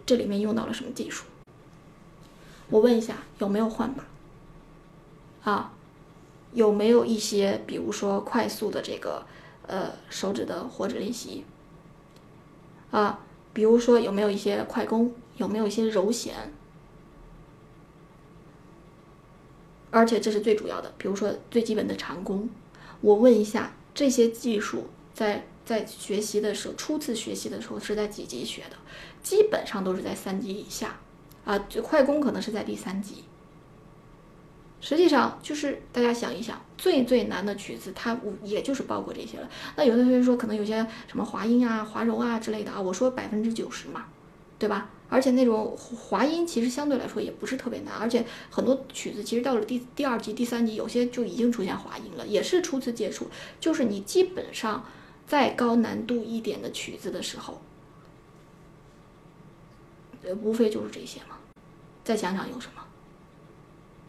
[0.06, 1.26] 这里面用到了什么技术？
[2.70, 5.52] 我问一下，有没有换把？
[5.52, 5.74] 啊，
[6.54, 9.26] 有没有一些比如说快速的这个
[9.68, 11.44] 呃手指的活指练习？
[12.92, 13.20] 啊，
[13.54, 16.54] 比如说有没有一些快攻，有没有一些柔弦，
[19.90, 20.94] 而且这是最主要的。
[20.98, 22.50] 比如说最基本的长弓，
[23.00, 28.76] 我问一下，这些技术在在学习的时候，初次学习的时候是在几级学的？
[29.24, 31.00] 基本上都是在三级以下，
[31.46, 33.24] 啊，就快攻可能是在第三级。
[34.82, 39.48] 实际上就是大家想一想，最最难的曲子，它也就是包括这些了。
[39.78, 44.08] 那有的同学说，可能有些什么滑音啊、滑柔啊之类的啊，我说百分之九十嘛，
[44.58, 44.90] 对吧？
[45.08, 53.30] 而且那种滑音其实相对来说也不是特别难，而且很多曲子其实到了第第二级、第三级，有些就已经出现滑音了，也是初次接触。
[53.60, 54.84] 就是你基本上
[55.28, 57.62] 再高难度一点的曲子的时候，
[60.24, 61.38] 呃，无非就是这些嘛。
[62.04, 62.82] 再想想有什么，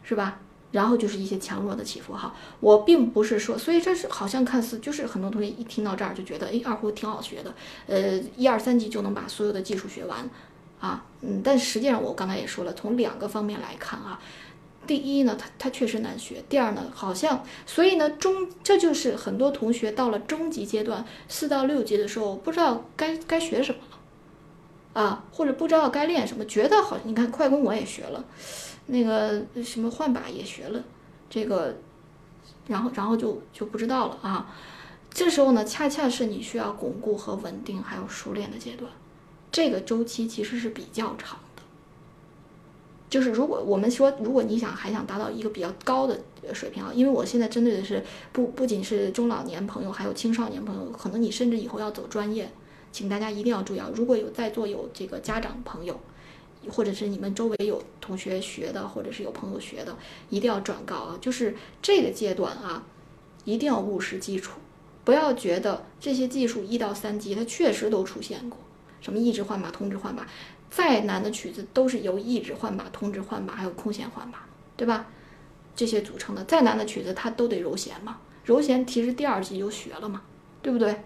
[0.03, 0.39] 是吧？
[0.73, 7.53] 然后就是一些强弱的起伏哈，我并不是说，所以这是好像看似就是很多同学一听到这儿就觉得，哎，二胡挺好学的，
[7.87, 10.29] 呃，一二三级就能把所有的技术学完，
[10.81, 14.19] 啊，嗯，但实际上我刚才也说了，从两个方面来看啊，
[14.87, 28.25] 第一呢，它它确实难学；第二呢，好像所以呢中这就是很多同学到了中级阶段四到六级的时候，不知道该该学什么了啊，或者不知道该练什么，觉得好，你看快攻我也学了，
[28.87, 30.83] 那个什么换把也学了，
[31.29, 31.75] 这个，
[32.67, 34.53] 然后然后就就不知道了啊。
[35.09, 38.91] 这时候呢，恰恰是你需要巩固和稳定，还有熟练的阶段，
[39.51, 41.61] 这个周期其实是比较长的。
[43.09, 46.19] 就是如果我们说，如果你想还想达到一个比较高的
[46.51, 52.51] 水平啊，因为我现在针对的是不不仅是中老年朋友，还有青少年朋友，可能你甚至以后要走专业，
[52.91, 53.87] 请大家一定要注意啊！
[53.93, 55.99] 如果有在座有这个家长朋友，
[56.69, 59.95] 或者是你们周围有同学学的，或者是有朋友学的，
[60.29, 61.17] 一定要转告啊！
[61.21, 62.83] 就是这个阶段啊，
[63.45, 64.59] 一定要务实基础。
[65.03, 68.57] 不要觉得这些技术一到三级它确实都出现过，
[69.01, 70.25] 什么抑制换把、通知换把，
[70.69, 74.45] 再难的曲子都是由抑制换把、通知换把还有空弦换把，
[74.77, 75.07] 对吧？
[75.75, 76.43] 这些组成的。
[76.45, 80.21] 再难的曲子它都得揉弦嘛，揉弦其实第二级就学了嘛，
[80.61, 81.03] 对不对？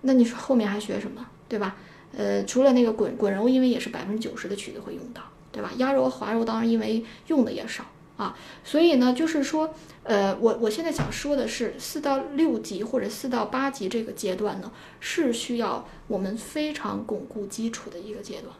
[0.00, 1.76] 那你说后面还学什么，对吧？
[2.16, 5.70] 呃，除了那个滚滚揉，因为也是百分之九十的曲子会用到，对吧？
[5.78, 7.84] 压揉、滑揉当然因为用的也少。
[8.18, 14.70] 啊，所以呢，就是说，呃，我我现在想说的是，四到六级或者四到八级这个阶段呢，
[15.00, 18.54] 是需要我们非常巩固基础的一个阶段，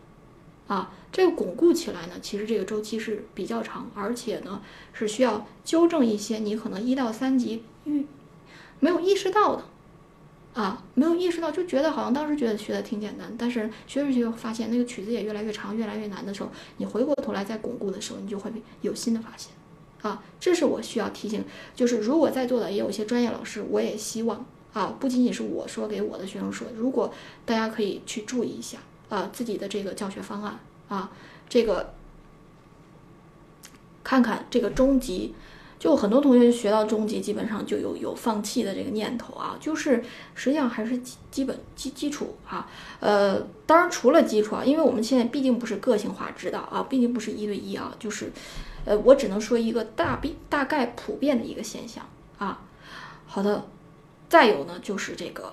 [0.66, 4.62] 啊，这个巩固起来呢，其实这个周期是比较长，而且呢，
[4.94, 8.06] 是需要纠正一些你可能一到三级遇
[8.80, 9.64] 没有意识到的。
[10.54, 19.52] 啊，没有意识到，就觉得好像当时觉得学的挺简单，但是学着学着发现那个曲子也越来越长，越来越难的时候，你回过头来再巩固的时候，你就会有新的发现。
[20.02, 21.42] 啊，这是我需要提醒，
[21.74, 27.14] 就是如果在座的也有一些专业老师，我也希望啊，不仅仅是我说给我的学生说，如果
[27.46, 31.10] 大家可以去注意一下啊，自己的这个教学方案啊，
[31.48, 31.94] 这个
[34.04, 35.34] 看看这个中级。
[35.82, 40.00] 就很多同学学到中级，基本上就有有放弃的这个念头啊，就是
[40.32, 48.30] 实际上还是基基本基基础啊，呃，当然除了基础啊，因为我们现在毕竟不是个性化指导啊，毕竟不是一对一啊，就是，
[48.84, 52.62] 呃，我只能说一个大比大概普遍的一个现象啊。
[53.26, 53.66] 好的，
[54.28, 55.52] 再有呢就是这个，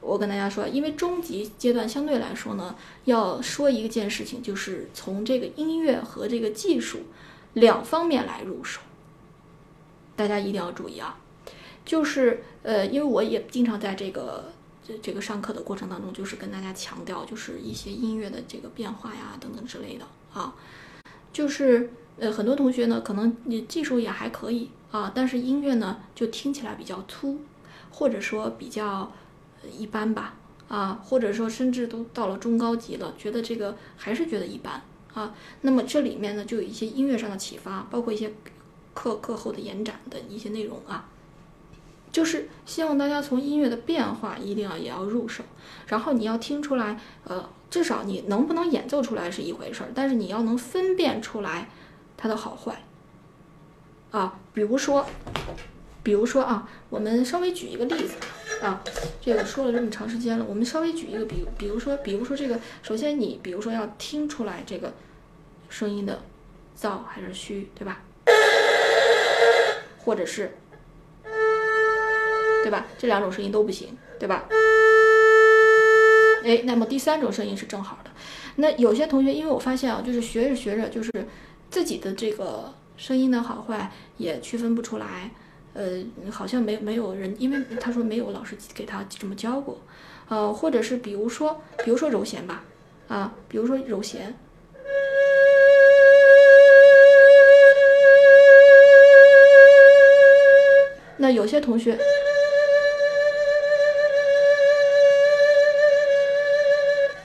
[0.00, 7.00] 我跟大家说，因为中级阶段相对来说呢，要说一件事情，就是从这个音乐和这个技术
[7.54, 8.82] 两方面来入手。
[10.18, 11.16] 大家一定要注意啊，
[11.84, 14.50] 就是呃，因为我也经常在这个
[14.84, 20.04] 这这个上课的过程当中，就是跟大家强调，就是一些音乐的这个变化呀等等之类的
[20.34, 20.56] 啊，
[21.32, 27.38] 就是呃，很多同学呢可能你技术也还可以啊，但是音乐呢就听起来比较粗，
[27.92, 29.12] 或者说比较
[29.70, 30.34] 一般吧
[30.66, 34.82] 啊，或者说甚至都到了中高级了，觉得这个还是觉得一般
[35.14, 38.32] 啊，那么这里面呢就有一些音乐上的启发，包括一些。
[38.98, 41.08] 课课后的延展的一些内容啊，
[42.10, 45.44] 就是希望大家从音乐的变化一定要也要入手，
[45.86, 51.68] 然后你要听出来，呃，至少你能不能演奏出来是一回事儿，但是你要能分辨出来
[52.16, 52.82] 它的好坏
[54.10, 54.36] 啊。
[54.52, 55.06] 比如说，
[56.02, 58.16] 比如说啊，我们稍微举一个例子
[58.60, 58.82] 啊，
[59.20, 64.92] 这个说了这么长时间了，我们稍微举一个比，比如说，比如说这个，首先你比如说要听出来这个
[65.68, 66.20] 声音的
[66.76, 68.02] 噪还是虚，对吧？
[70.08, 70.50] 或者是，
[72.62, 72.86] 对吧？
[72.96, 74.48] 这两种声音都不行，对吧？
[76.42, 78.10] 哎，那么第三种声音是正好的。
[78.56, 81.12] 那有些同学，因为我发现啊，就是学着学着，就是
[81.68, 85.30] 自己的这个声音的好坏也区分不出来。
[85.74, 89.78] 呃，好像没没有人，因为他说没有老师给他这么教过。
[90.30, 92.64] 呃，或者是比如说，比如说揉弦吧，
[93.08, 94.34] 啊，比如说揉弦。
[101.18, 101.98] 那有些同学，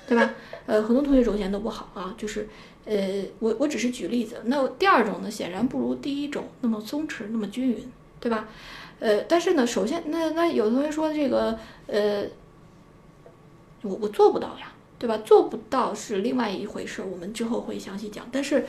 [0.07, 0.33] 对吧？
[0.65, 2.47] 呃，很多同学揉弦都不好啊，就是，
[2.85, 4.41] 呃，我我只是举例子。
[4.45, 8.47] 那第二种呢，显然不如第一种那么松弛，那么均匀，对吧？
[8.99, 12.25] 呃，但是呢，首先，那那有的同学说这个，呃，
[13.83, 15.17] 我我做不到呀，对吧？
[15.19, 18.27] 做不到是另外一回事，我们之后会详细讲。
[18.31, 18.65] 但是，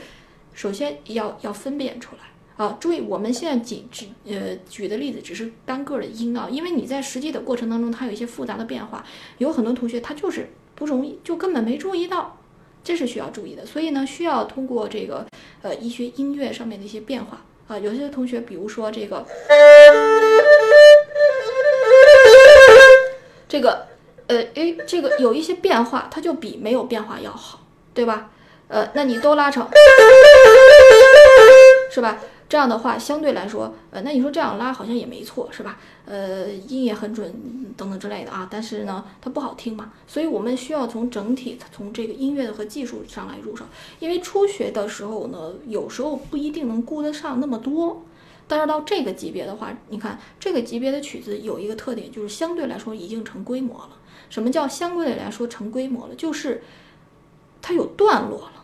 [0.53, 2.34] 首先要要分辨出来。
[2.57, 9.03] 啊，注意，我们现在仅举呃举的例子只是单个的音啊，因为你在实际的过程当中，它有一些复杂的变化，
[9.39, 12.37] 有很多同学他就是不容易，就根本没注意到，
[12.81, 13.65] 这是需要注意的。
[13.65, 15.25] 所以呢，需要通过这个
[15.61, 19.25] 呃一些音乐上面的一些变化啊，有些同学比如说这个
[23.49, 23.87] 这个
[24.27, 27.59] 呃诶，这个有一些变化，它就比没有变化要好
[27.93, 28.29] 对吧？
[28.67, 29.67] 呃，那你都拉成，
[31.91, 32.17] 是吧？
[32.55, 35.77] 这样的话，相对来说，呃，那你说这样拉好像也没错，是吧？
[36.05, 37.29] 呃，音也很准，
[37.75, 38.47] 等等之类的啊。
[38.49, 43.65] 但是呢，它不好听嘛，所以我们需要从整体，从这个音乐和技术上来入手。
[43.99, 48.05] 因为初学的时候呢，有时候不一定能顾得上那么多。
[48.47, 53.89] 但是到这个级别的话，你看这个级别的曲子有一个特点，就是相对来说已经成规模了。
[54.29, 56.15] 什么叫相对来说成规模了？
[56.15, 56.63] 就是
[57.61, 58.54] 它有段落了。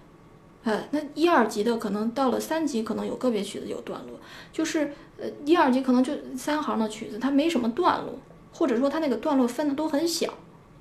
[0.64, 4.20] 呃，那一二级的可能到了三级，可能有个别曲子有段落，
[4.54, 8.14] 就是呃一二级可能就三行的曲子，它没什么段落，
[8.54, 10.34] 或者说它那个段落分的都很小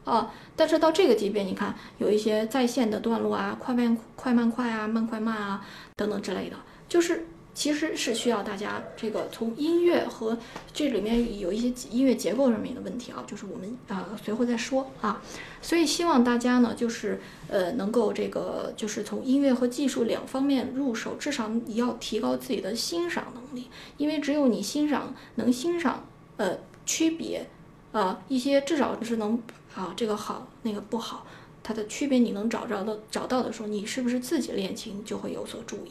[0.05, 0.33] 啊。
[0.55, 5.65] 但是到这个级别，你看有一些在线的段落啊，快慢快慢快啊，慢快慢啊
[5.97, 6.57] 等等之类的，
[6.89, 7.27] 就是。
[7.61, 10.39] 其实是需要大家这个从音乐和
[10.73, 15.21] 这里面有一些音乐结构上面的问题啊，就是我们啊随后再说啊。
[15.61, 26.07] 所以希望大家呢，就是呃能够这个就是从音乐和技术两方面入手，至少你要提高自己的欣赏能力，因为只有你欣赏能欣赏
[26.39, 26.57] 呃
[26.87, 27.47] 区别
[27.93, 29.39] 啊一些至少是能
[29.75, 31.27] 啊这个好那个不好
[31.63, 35.91] 它的区别你能找着的找到的时候，你是不是自己练琴就会有所注意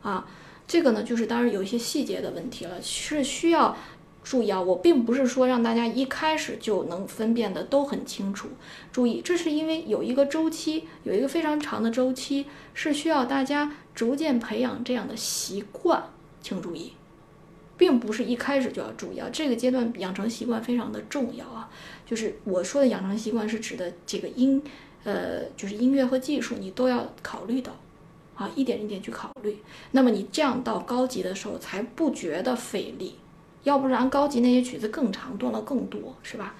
[0.00, 0.26] 啊？
[0.68, 3.74] 这个呢，就是当然有一些细节的问题了，是需要
[4.22, 4.60] 注意啊。
[4.60, 8.48] 我并不是说让大家一开始就能分辨的都很清楚。
[8.92, 12.44] 注意，这是因为有一个周期，有一个非常长的周期，
[12.74, 16.04] 是需要大家逐渐培养这样的习惯。
[16.42, 16.92] 请注意，
[17.78, 19.28] 并不是一开始就要注意啊。
[19.32, 21.70] 这个阶段养成习惯非常的重要啊。
[22.04, 24.62] 就是我说的养成习惯是指的这个音，
[25.04, 27.74] 呃，就是音乐和技术你都要考虑到。
[28.38, 29.58] 啊，一点一点去考虑，
[29.90, 33.16] 那么你这样到高级的时候才不觉得费力，
[33.64, 36.54] 要不然高级那些曲子更长，段落更多，是吧？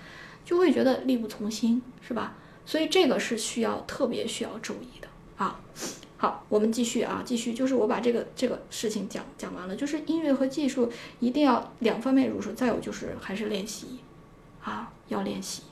[0.45, 2.35] 就会觉得力不从心，是吧？
[2.67, 5.07] 所以这个是需要特别需要注意的
[5.37, 5.61] 啊。
[6.17, 14.01] 好，我们继续啊，继续，就是我把这个这个事情讲讲完了，就是音乐和技术一定要两方面入手，再有就是还是练习
[14.65, 15.63] 啊，要练习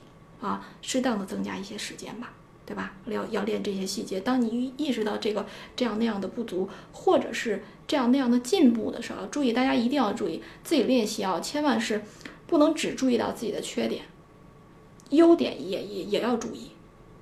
[0.40, 2.32] 啊，适当的增加一些时间吧。
[2.66, 2.92] 对吧？
[3.06, 4.18] 要要练这些细节。
[4.20, 5.46] 当你意识到这个
[5.76, 12.02] 这样那样的不足，或者是这样那样的进步的时候，注意，大家一定要注意自己练习啊，千万是
[12.48, 14.02] 不能只注意到自己的缺点，
[15.10, 16.70] 优点也也也要注意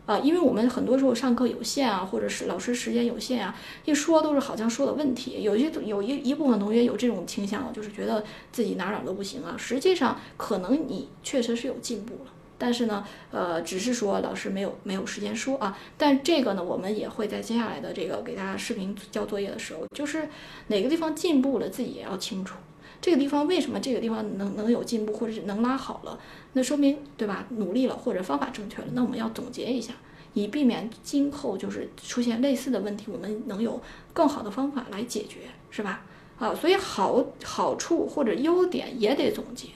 [0.07, 0.19] 啊。
[0.19, 5.43] 因为我们很多时候上课有限啊，或者是老师时间有限啊，一说都是好像说的问题。
[5.43, 9.55] 有些有一一部分同学有这种倾向，就是觉得自己哪哪都不行啊。
[9.59, 12.31] 实际上，可能你确实是有进步了。
[12.65, 15.77] 但是呢，呃，只是说老师没有没有时间说啊。
[15.99, 20.27] 但这个呢，我们也会在接下来的这个给大家视频交作业的时候，就是
[20.69, 22.57] 哪个地方进步了，自己也要清楚。
[23.03, 26.19] 这个地方为什么这个地方能能有进步，或者是能拉好了，
[26.55, 27.45] 那说明对吧？
[27.51, 29.93] 努力了或者方法正确了，那我们要总结一下，
[30.33, 33.79] 以避免今后就是出现类似的问题，我们能有
[34.15, 36.03] 更好的方法来解决，是吧？
[36.39, 39.69] 啊，所以好好处或者优点也得总结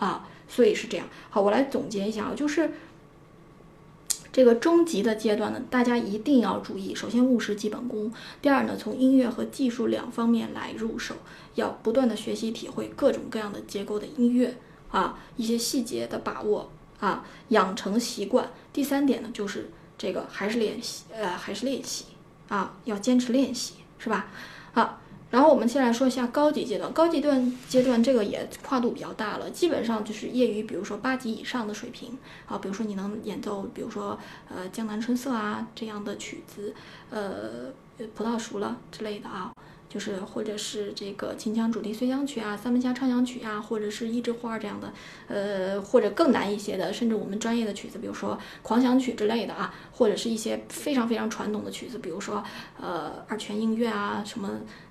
[0.00, 0.28] 啊。
[0.48, 2.72] 所以是这样，好，我来总结一下啊，就是
[4.32, 11.16] 这个中级的阶段呢，大家一定要注意，首先务实基本功，第二呢，从音乐和技术两方面来入手，
[11.54, 14.56] 要不断的学习体会各种各样的结构的音乐
[14.90, 16.70] 啊，一些细节的把握
[17.00, 18.50] 啊，养成习惯。
[18.72, 22.06] 第三点呢，就是这个还是练习，呃，还是练习
[22.48, 24.28] 啊，要坚持练习，是吧？
[24.72, 25.00] 好。
[25.30, 32.16] 然后我们先来说一下高级阶段，高级段阶段这个也跨度比较大了，基本上就是业余，比如说八级以上的水平
[32.46, 34.18] 啊，比如说你能演奏，比如说
[34.48, 36.74] 呃《江南春色》啊这样的曲子，
[37.10, 37.72] 呃
[38.14, 39.52] 葡萄熟了之类的啊，
[39.86, 44.90] 就是或者是这个秦腔主题随想曲啊、三门峡畅想曲啊，或者是一枝花这样的，
[45.26, 52.42] 呃或者更难一些的，甚至我们专业的曲子，比如说狂想曲之类的啊，或者是一些非常非常传统的曲子，比如说
[52.80, 54.48] 呃二泉映月啊什么。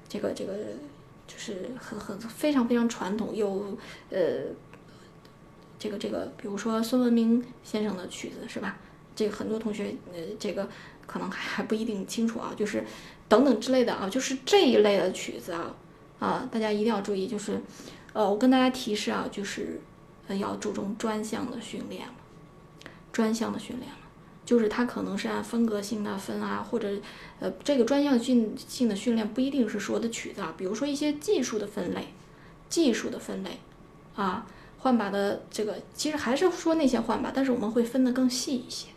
[0.10, 0.54] 这个这个
[1.28, 3.78] 就是很很非常非常传统又
[4.10, 4.44] 呃，
[5.78, 8.78] 这个这个，比如说孙文明先生的曲子是吧？
[9.16, 10.70] 这个很多同学呃，这个
[11.06, 12.84] 可能还还不一定清楚啊，就是
[13.28, 15.76] 等等之类的啊，就是这一类的曲子啊
[16.20, 17.60] 啊，大家一定要注意，就是
[18.14, 19.82] 呃，我跟大家提示啊，就是
[20.30, 22.08] 要注重专项的训练，
[23.12, 23.92] 专项的训练。
[24.48, 26.90] 就是它可能是按风格性的分啊，或者，
[27.42, 32.14] 呃，这个专项性性的训练不一定是说的曲子啊，比如说一些技术的分类，
[32.70, 33.60] 技术的分类，
[34.16, 34.48] 啊，
[34.80, 38.88] 换把的这个其实还是说那些换把，但是我们会分得更细一些，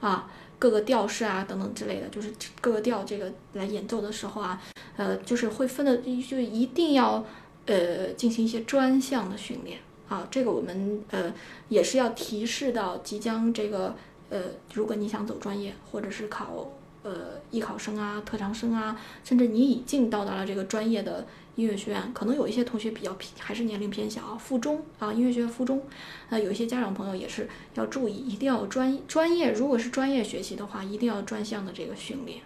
[0.00, 2.32] 啊，各个调式啊等等之类的，就是
[2.62, 4.62] 各个调这个来演奏的时候啊，
[4.96, 7.22] 呃，就是会分的就一定要
[7.66, 9.78] 呃进行一些专项的训练
[10.08, 11.34] 啊，这个我们呃
[11.68, 13.94] 也是要提示到即将这个。
[14.30, 14.42] 呃，
[14.74, 16.70] 如果你想走专业，或者是考
[17.02, 25.82] 呃艺考生啊、特长生啊，甚至你已经到达了这个专业的音乐学院，可能有一些同学比较偏，还是年龄偏小，附中啊，音乐学院附中，
[26.28, 32.42] 那有一些家长朋友也是要注意，一定要专专业，如果是专业学习的话，一定要专项的这个训练，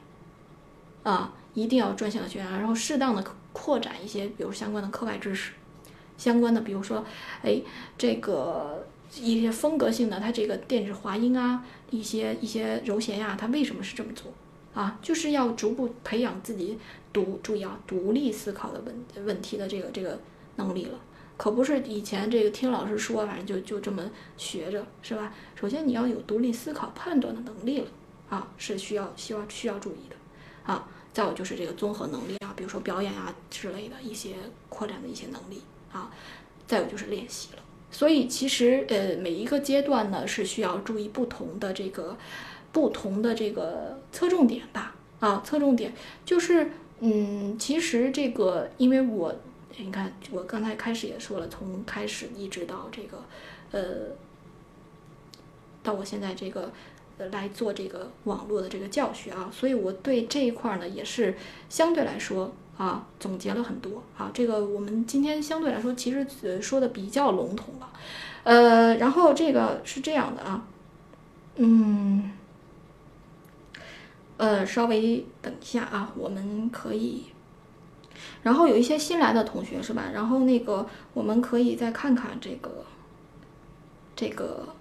[1.03, 5.53] 啊，一定要专项的训练，然后适当的扩展一些，比如相关的课外知识，
[6.17, 7.05] 相关的，比如说，
[7.43, 7.61] 哎，
[7.99, 8.82] 这个。
[9.21, 14.33] 一些风格性的，它这个电子滑音啊，一些一些柔弦呀，它为什么是这么做
[14.73, 14.99] 啊？
[15.03, 16.79] 就是要逐步培养自己
[17.13, 20.19] 独注意啊，独立思考的问问题的这个这个
[20.57, 20.99] 能力了，
[21.37, 24.03] 可不是以前这个听老师说，反正就就这么
[24.39, 25.35] 学着是吧？
[25.55, 27.87] 首先你要有独立思考判断的能力了
[28.31, 30.89] 啊，是需要需要需要注意的啊。
[31.13, 34.37] 再有就是这个综合能力啊，比如说表演啊之类的一些
[34.71, 35.61] 扩展的一些能力
[35.93, 36.11] 啊。
[36.67, 37.63] 再有就是练习了。
[37.93, 42.17] 所以其实呃每一个阶段呢是需要注意不同的这个
[42.73, 45.93] 不同的这个侧重点吧啊侧重点
[46.25, 49.35] 就是嗯其实这个因为我
[49.77, 53.23] 你看我刚才开始也说了从开始一直到这个
[53.73, 54.15] 呃
[55.83, 56.73] 到我现在这个
[57.31, 61.37] 来做这个网络的这个教学啊所以我对这一块呢也是
[61.69, 62.53] 相对来说。
[62.79, 67.93] 啊，总结了很多啊，这个我们今天相对来说其实呃说的比较笼统了，
[68.45, 70.65] 呃，然后这个是这样的啊，
[71.57, 72.33] 嗯，
[74.39, 77.27] 呃，稍微等一下啊，我们可以，
[78.43, 80.05] 然后有一些新来的同学是吧？
[80.13, 82.85] 然后那个我们可以再看看这个，
[84.17, 84.75] 这个，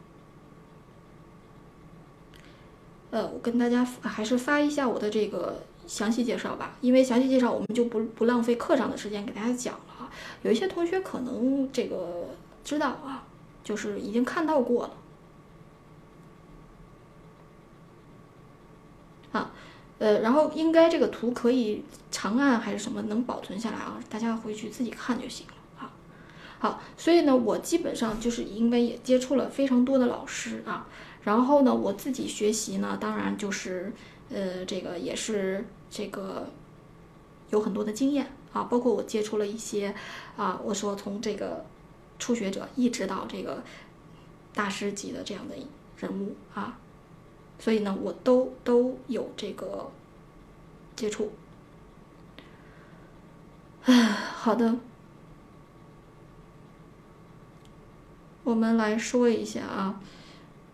[3.11, 5.63] 呃，我跟大家还是发一下我的这个。
[5.87, 10.09] 详细介绍吧，因为详细介绍我们就不不浪费课上的时间给大家讲了啊。
[10.43, 12.29] 有一些同学可能这个
[12.63, 13.23] 知道啊，
[13.63, 14.93] 就是已经看到过了
[19.31, 19.51] 啊，
[19.99, 23.99] 呃，然后应该这个图可以长按还是什么能保存下来啊？
[24.09, 25.91] 大家回去自己看就行了啊。
[26.59, 30.87] 好，所以呢，我基本上就是因为也接触了非常多的老师啊，
[31.23, 33.93] 然后呢，我自己学习呢，当然就是
[34.31, 35.65] 呃，这个也是。
[35.93, 36.47] 这个
[37.49, 39.93] 有很多的经验啊，包括我接触了一些
[40.37, 41.65] 啊，我说从这个
[42.17, 43.61] 初学者一直到这个
[44.53, 45.55] 大师级的这样的
[45.97, 46.79] 人物啊，
[47.59, 49.91] 所以呢，我都都有这个
[50.95, 51.33] 接触。
[53.83, 54.77] 唉，好的，
[58.45, 60.01] 我们来说一下啊，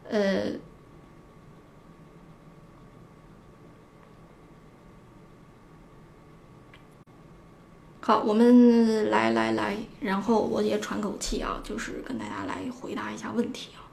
[0.08, 0.52] 呃。
[8.08, 13.84] 好，我们来来来，然后我也喘口气啊，就是跟大家来回答一下问题啊。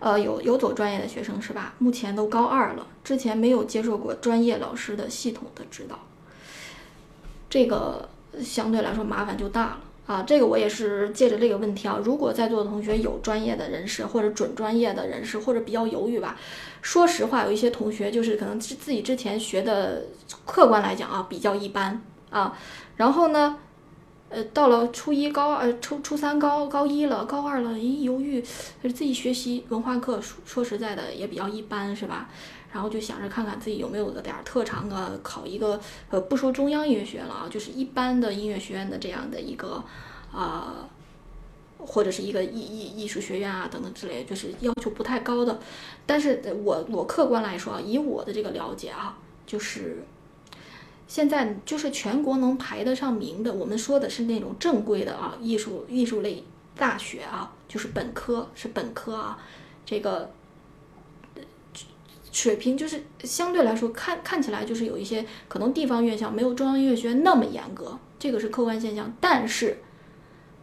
[0.00, 1.74] 呃，有有走专业的学生是吧？
[1.76, 5.98] 目前都高二了，之前没有接受过专业老师的系统的指导，
[7.50, 8.08] 这个
[8.42, 9.80] 相对来说麻烦就大了。
[10.08, 16.34] 啊，这个我也是借着这个问题啊，如果在座的同学有专业的人士或者准专业的人士，或者比较犹豫吧，
[16.80, 20.06] 说实话，有一些同学就是可能自自己之前学的，
[20.46, 22.00] 客观来讲啊比较一般
[22.30, 22.56] 啊，
[22.96, 23.58] 然后呢，
[24.30, 32.30] 呃，到了初一高二、初初三高高一了，高二了，一犹豫，自己学习文化课，说说实在的也比较一般，是吧？
[32.70, 39.82] 然后就想着看看自己有没有个点儿特长啊，考一个呃不说中央音乐学院了啊，就是一般的音乐学院的这样的一个
[40.30, 40.86] 啊，
[41.78, 45.58] 或者是一个艺艺艺术学院啊等等之类，就是要求不太高的。
[46.04, 49.16] 但是我我客观来说啊，以我的这个了解啊，
[49.46, 50.04] 就是
[51.06, 56.44] 现在就是全国能排得上名的，我们说的是那种正规的啊艺术艺术类
[56.76, 59.38] 大学啊，就是本科是本科啊，
[59.86, 60.30] 这个。
[62.38, 69.12] 水平就是相对来说看看起来就是有一些可能地方院校没有中央音乐学院那么严格，这个是客观现象。
[69.20, 69.78] 但是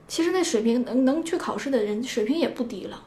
[0.08, 3.04] 其实那水平能能去考试的人水平也不低了，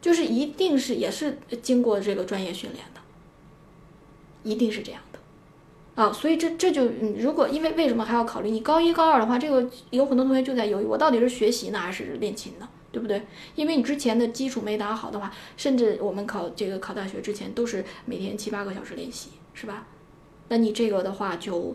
[0.00, 3.00] 就是一定是也是经过这个专业训练的，
[4.42, 6.12] 一定是这样的啊。
[6.12, 12.68] 所以这这就如果因为为什么还要考虑你高一高二的话，这个有很多同学就在犹豫，我到底是学习呢还是练琴呢？
[12.92, 13.22] 对不对？
[13.56, 19.86] 因为你之前的基础没打好的话，甚至我们考这个考大学之前都是每天七八个小时练习，是吧？
[20.48, 21.74] 那你这个的话就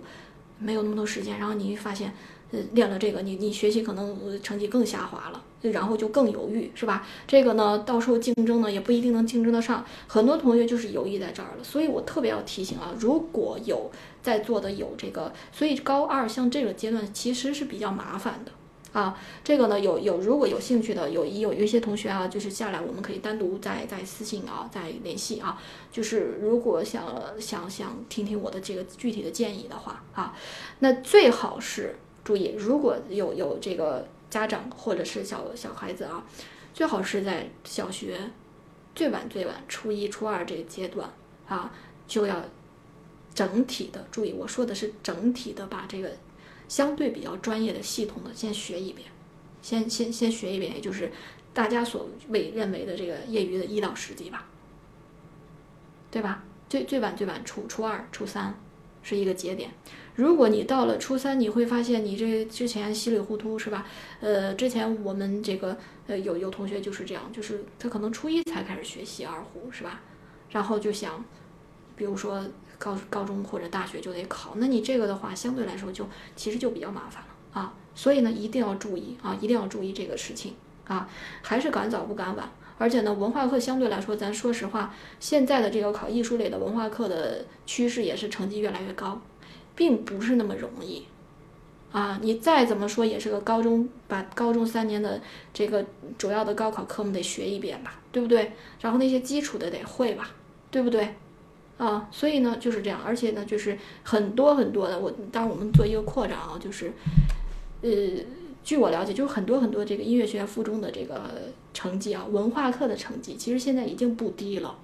[0.60, 2.14] 没有那么多时间，然后你发现
[2.52, 7.06] 呃，练了这个，你你学习可能成绩更下滑了，然后就更犹豫，是吧？
[7.26, 9.84] 这个呢，到时候竞争呢也不一定能竞争得上。
[10.08, 13.92] 很多同学就是犹豫在这儿了，所以我特别要提醒啊，如果有
[14.22, 18.52] 在座的有这个，所以高二像这个阶段其实是比较麻烦的
[18.94, 19.18] 啊。
[19.44, 25.62] 这个呢，有有如果有兴趣的，有有有一些同学啊，就是下来我们可以单独再再私信啊，再联系啊。
[25.92, 27.06] 就是如果想
[27.40, 30.36] 想想听听我的这个具体的建议的话啊，
[30.80, 31.96] 那最好是。
[32.24, 36.22] 注意，如果有有这个家长或者是小小孩子啊，
[36.74, 38.20] 最好是在小学
[38.94, 41.10] 最晚最晚初一初二这个阶段
[41.48, 41.72] 啊，
[42.06, 42.44] 就要
[43.34, 46.12] 整体的注意，我说的是整体的把这个
[46.68, 49.10] 相对比较专业的系统的先学一遍，
[49.62, 51.12] 先先先学一遍，也就是
[51.54, 54.48] 大家所谓认为的这个业余的一到十级吧，
[56.12, 56.44] 对吧？
[56.70, 58.54] 最最晚最晚初初二初三
[59.02, 59.72] 是一个节点。
[60.16, 63.86] 如果你到了初三，你会发现你这之前稀里糊涂是吧？
[64.20, 70.02] 呃，之前我们这个呃有有同学就是这样，就是他可能初一才开始学习二胡是吧？
[70.50, 71.24] 然后就想，
[71.96, 72.44] 比如说
[72.78, 77.74] 高高中或者大学就得考，那你这个的话相对来说就其实就比较麻烦了啊。
[77.96, 80.54] 所以呢，一定要注意啊，一定要注意这个事情
[80.86, 81.10] 啊，
[81.42, 82.50] 还是赶早不赶晚。
[82.78, 89.20] 而且呢，文化课相对来说，咱说实话，现在的这个考艺术类的文化课的趋势也是成绩越来越高。
[89.76, 91.06] 并不是那么容易，
[91.92, 95.22] 啊，你再怎么说也是个高中，把高中三年的
[95.54, 95.86] 这个
[96.18, 98.54] 主要的高考科目得学一遍吧，对不对？
[98.82, 100.32] 然后那些基础的得会吧，
[100.72, 101.14] 对不对？
[101.78, 106.92] 啊，所以呢就是这样，而且呢就是很多很多的，我当然我们做一个扩展啊，就是，
[107.82, 107.90] 呃，
[108.64, 114.78] 据我了解，就是很多很多这个音乐学院附中的这个成绩啊，文化课的成绩，其实现在已经不低了，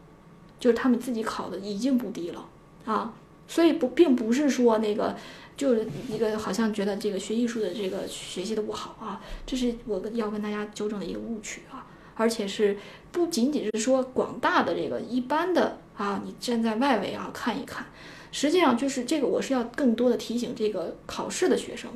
[0.60, 2.48] 就是他们自己考的已经不低了
[2.86, 3.14] 啊。
[3.46, 5.16] 所以不，并不是说那个，
[5.58, 11.86] 就是一个好像觉得这个学艺术的这个学习的不好啊，这是我要跟大家纠正的一个误区啊，
[12.16, 12.78] 而且是
[13.12, 17.86] 不仅仅是说广大的这个一般的啊，你站在外围啊看一看，
[18.32, 21.92] 实际上就是这个我是要更多的提醒这个考试的学生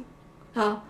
[0.54, 0.84] 啊，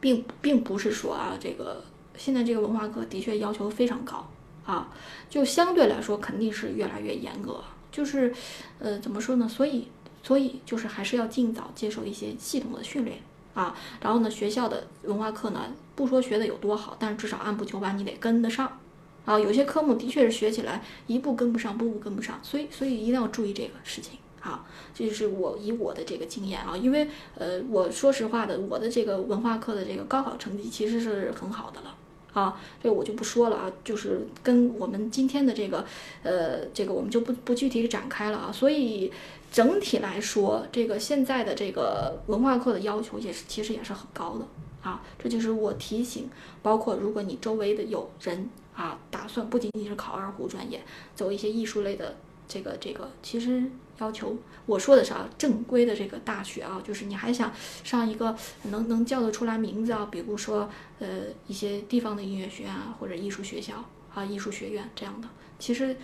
[0.00, 1.84] 并并不是说啊这个
[2.16, 4.28] 现在这个文化课的确要求非常高
[4.64, 4.92] 啊，
[5.28, 7.62] 就相对来说肯定是越来越严格。
[7.92, 8.34] 就是，
[8.80, 9.48] 呃，怎么说呢？
[9.48, 9.86] 所以，
[10.20, 13.18] 所以就是还是要尽早接受一些系统的训练
[13.54, 13.74] 啊。
[14.00, 15.60] 然后呢，学校的文化课呢，
[15.94, 18.78] 不说学的有多好，但是至少按部就班，你得跟得上
[19.24, 19.38] 啊。
[19.38, 24.64] 有些科目的确是学起来一步跟不上，步步跟不上，所以，所以一定要注意这个事情啊。
[24.94, 31.94] 这就是我以我的这个经验啊，因为呃，我说实话的，我的这个文化课的这个高考成绩其实是很好的了。
[32.34, 35.86] 啊，这我就不说了啊，就是跟我们今天的这个，
[36.22, 38.52] 呃，这个我们就不不具体展开了啊。
[38.52, 39.10] 所以
[39.50, 44.46] 整体来说，这个现在的这个文化课的要求也是其实也是很高的
[44.82, 45.00] 啊。
[45.18, 46.28] 这就是我提醒，
[46.60, 50.82] 包括如果你周围的有人啊，打算不仅仅是考二胡专业，
[51.14, 52.16] 走一些艺术类的
[52.46, 53.70] 这个这个，其实。
[53.98, 54.36] 要求
[54.66, 57.52] 我说的是啊，正规的这个大学啊，就是你还想
[57.84, 60.68] 上一个能能叫得出来名字啊，比如说
[60.98, 61.06] 呃
[61.46, 63.84] 一些地方的音乐学院啊，或者艺术学校
[64.14, 65.28] 啊、艺术学院这样的，
[65.58, 65.96] 其实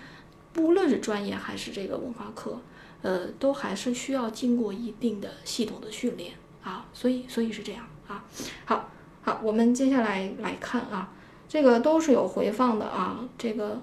[0.52, 2.60] 不论是专业还是这个文化课，
[3.02, 8.24] 呃，都还是需要经过一定的系统的训练啊，所以所以是这样啊。
[8.64, 8.88] 好，
[9.22, 11.12] 好，我们接下来来看啊，
[11.48, 13.80] 这个都是有回放的啊，这个。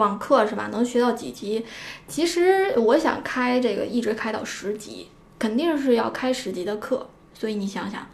[0.00, 0.68] 网课是吧？
[0.72, 1.64] 能学到几级？
[2.08, 5.06] 其实我想开这个，一直开到十级，
[5.38, 7.06] 肯定是要开十级的课。
[7.32, 8.06] 所以你想想，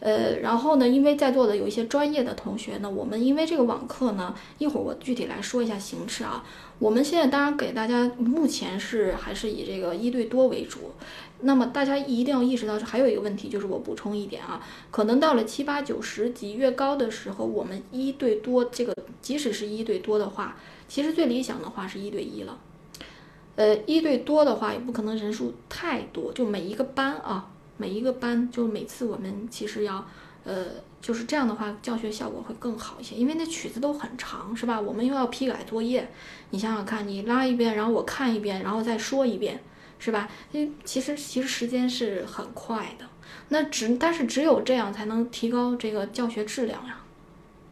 [0.00, 6.42] 呃，然后呢，因为在座的有一些专业的同学呢，我们因为这个网课呢，一会儿我具体来说一下形式啊。
[6.78, 10.92] 我们现在当然给大家目前是还是以这个一对多为主。
[11.40, 14.60] 那么大家一定要意识到，还有一个问题，就是我补充一点啊，
[14.90, 20.56] 可能到了七八九十级越高的时候，我们一对多这个，即使是一对多的话。
[20.88, 22.58] 其实最理想的话是一对一了，
[23.56, 30.06] 呃，一对多的话也不可能人数太多，就每一个班啊，每一个班就每次我们其实要，
[30.44, 30.66] 呃，
[31.00, 34.80] 就是这样的话教学效果会更好一些，因为那曲子都很长，是吧？
[34.80, 36.10] 我们又要批改作业，
[36.50, 39.62] 你想想看，你拉一遍，然后我看一遍，然后再说一遍，
[39.98, 40.28] 是吧？
[40.52, 43.04] 因为其实其实时间是很快的，
[43.48, 47.00] 那只但是只有这样才能提高这个教学质量呀，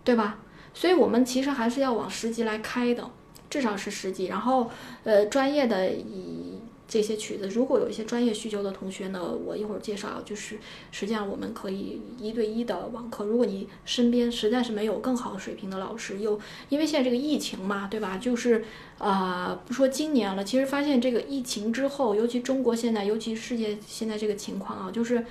[0.02, 0.38] 对吧？
[0.74, 3.08] 所以，我们其实还是要往十级来开的，
[3.48, 4.26] 至少是十级。
[4.26, 4.68] 然后，
[5.04, 7.48] 呃，专业的以这些曲子。
[7.48, 10.58] 如果有一些专业需求的同学呢，我一会儿介绍，就是
[10.90, 13.24] 实际上我们可以一对一的网课。
[13.24, 18.18] 如果你身边实在是没有更好的水平的老师，又因为现在这个疫情嘛，对吧？
[18.18, 18.64] 就是
[18.98, 25.24] 啊，不说今年了，其实发现这个疫情之后，尤其中国现在，尤其世界现在这个情况啊，就是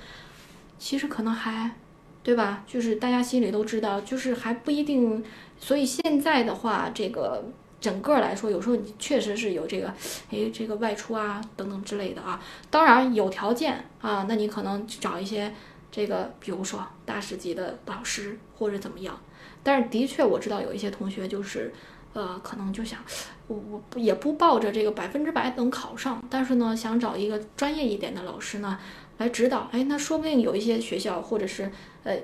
[0.78, 1.76] 其实可能还，
[2.24, 2.64] 对吧？
[2.66, 5.22] 就是大家心里都知道，就是还不一定。
[5.60, 7.44] 所以现在的话，这个。
[7.80, 9.88] 整个来说，有时候你确实是有这个，
[10.30, 12.42] 哎，这个外出啊等等之类的啊。
[12.70, 15.52] 当然有条件啊，那你可能去找一些
[15.92, 19.20] 这个，比如说大师级的老师或者怎么样。
[19.62, 21.74] 但是的确我知道有一些同学就是，
[22.14, 23.00] 呃，可能就想，
[23.48, 28.78] 我我也不抱着这个百分之百能考上，但是呢，想找一个专业一点的老师呢
[29.18, 29.68] 来指导。
[29.72, 31.70] 哎，那说不定有一些学校或者是
[32.02, 32.18] 呃，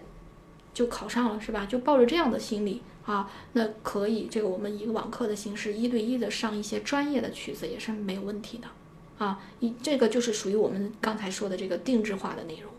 [0.72, 1.66] 就考上了，是吧？
[1.66, 2.82] 就抱着这样的心理。
[3.06, 8.68] 啊，那可以，这个我们一个网课的形式，一对一的上一些专业的曲子也是没有问题的，
[9.18, 12.70] 啊，一这个就是属于我们刚才说的这个定制化的内容，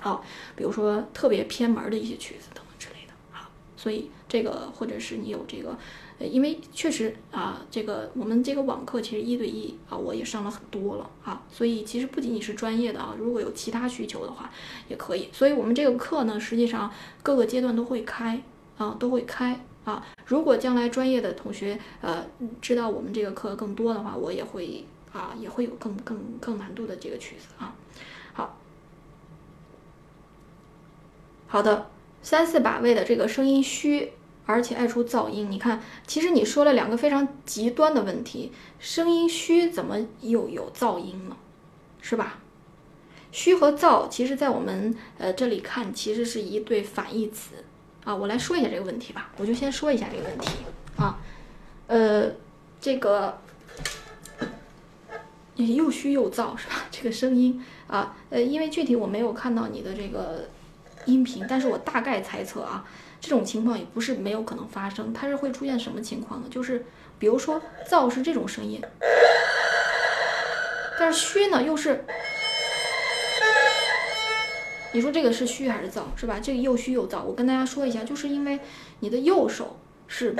[0.00, 5.76] 好，比如说特别偏门的一些曲子等等之类的，啊，所以这个或者是你有这个，
[6.18, 14.50] 因为确实啊，这个我们这个网课其实一对一啊，我也上了很多了啊，所以其实不仅仅是专业的啊，如果有其他需求的话
[14.88, 16.90] 也可以，所以我们这个课呢，实际上
[17.22, 18.42] 各个阶段都会开。
[18.78, 20.06] 啊，都会开啊。
[20.26, 22.22] 如果将来专业的同学呃
[22.60, 27.74] 知道我们这个课更多的话，我也会啊，也会有更更更难度的这个曲子啊。
[28.34, 28.58] 好，
[31.46, 31.88] 好的，
[32.20, 34.12] 三四把位的这个声音虚，
[34.46, 35.50] 而且爱出噪音。
[35.50, 41.36] 你看，其实你说了两个非常极端的问题，声音虚怎么又有噪音呢？
[42.00, 42.38] 是吧？
[43.32, 47.56] 虚和噪，其实在我们呃这里看，其实是一对反义词。
[48.04, 49.32] 啊，我来说一下这个问题吧。
[49.36, 50.48] 我就先说一下这个问题
[50.96, 51.18] 啊，
[51.88, 52.30] 呃，
[52.80, 53.36] 这个
[55.56, 56.84] 又虚又燥是吧？
[56.90, 60.48] 这个声音啊，呃，因为具体我没有看到你的这个
[61.06, 62.86] 音频，但是我大概猜测啊，
[63.20, 65.12] 这种情况也不是没有可能发生。
[65.12, 66.46] 它是会出现什么情况呢？
[66.50, 66.84] 就是
[67.18, 68.80] 比如说燥是这种声音，
[70.98, 72.04] 但是虚呢又是。
[74.92, 76.40] 你说这个是虚还是燥，是吧？
[76.40, 77.22] 这个又虚又燥。
[77.22, 78.58] 我跟大家说一下，就是因为
[79.00, 80.34] 你的右手是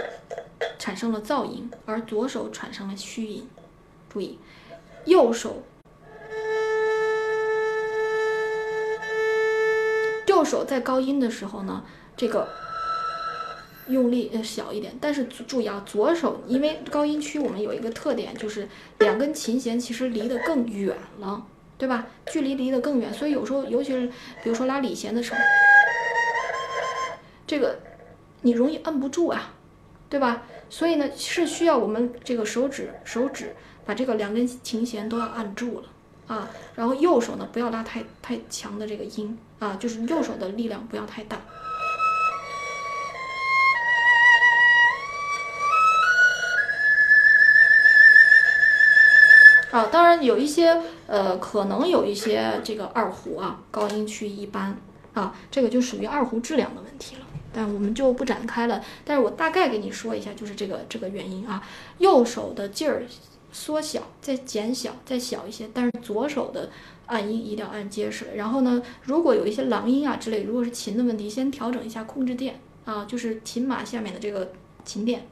[0.79, 3.47] 产生了噪音，而左手产生了虚音。
[4.09, 4.39] 注意，
[5.05, 5.63] 右手
[10.27, 11.85] 右手在高音的时候呢，
[12.17, 12.49] 这个
[13.89, 14.95] 用力呃小一点。
[15.01, 18.69] 但是注意啊，左手因为高音区我们有一个特点，就是
[18.99, 21.47] 两根琴弦其实离得更远了。
[21.79, 22.07] 对吧？
[22.29, 24.07] 距离离得更远，所以有时候，尤其是
[24.43, 25.39] 比如说拉里弦的时候，
[27.47, 27.79] 这个
[28.41, 29.53] 你容易摁不住啊，
[30.09, 30.45] 对吧？
[30.71, 35.89] 所以呢，是需要我们这个手指手指把这个两根琴弦都要按住了
[36.29, 41.39] 啊，然后右手呢不要拉太太强的这个音啊，就是右手的力量不要太大。
[50.23, 54.77] 有一些，呃，可能有一些这个二胡啊，高音区一般
[55.15, 58.83] 啊，这个就属于二胡质量的问题了，但我们就不展开了。
[59.05, 61.63] 但是我大概给你说一下，就是这个这个原因啊，
[61.99, 63.05] 右手的劲儿
[63.53, 66.69] 缩小，再减小，再小一些，但是左手的
[67.07, 68.27] 按音一定要按结实。
[68.35, 74.53] 然后呢，如果有一些狼音啊之类，如果是琴的问题，先调整一下控制垫啊，就是琴码下面的这个
[74.85, 75.27] 琴垫。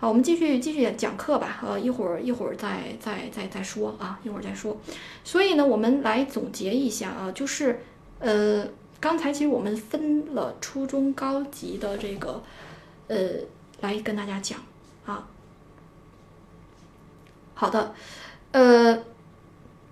[0.00, 1.60] 好，我们继续继续讲课吧。
[1.62, 4.74] 呃，一会儿一会儿再再再再说啊，一会儿再说。
[5.22, 7.82] 所以呢，我们来总结一下啊，就是
[8.18, 8.66] 呃，
[8.98, 12.42] 刚才其实我们分了初中高级的这个
[13.08, 13.16] 呃
[13.82, 14.58] 来跟大家讲
[15.04, 15.28] 啊。
[17.52, 17.94] 好的，
[18.52, 19.04] 呃，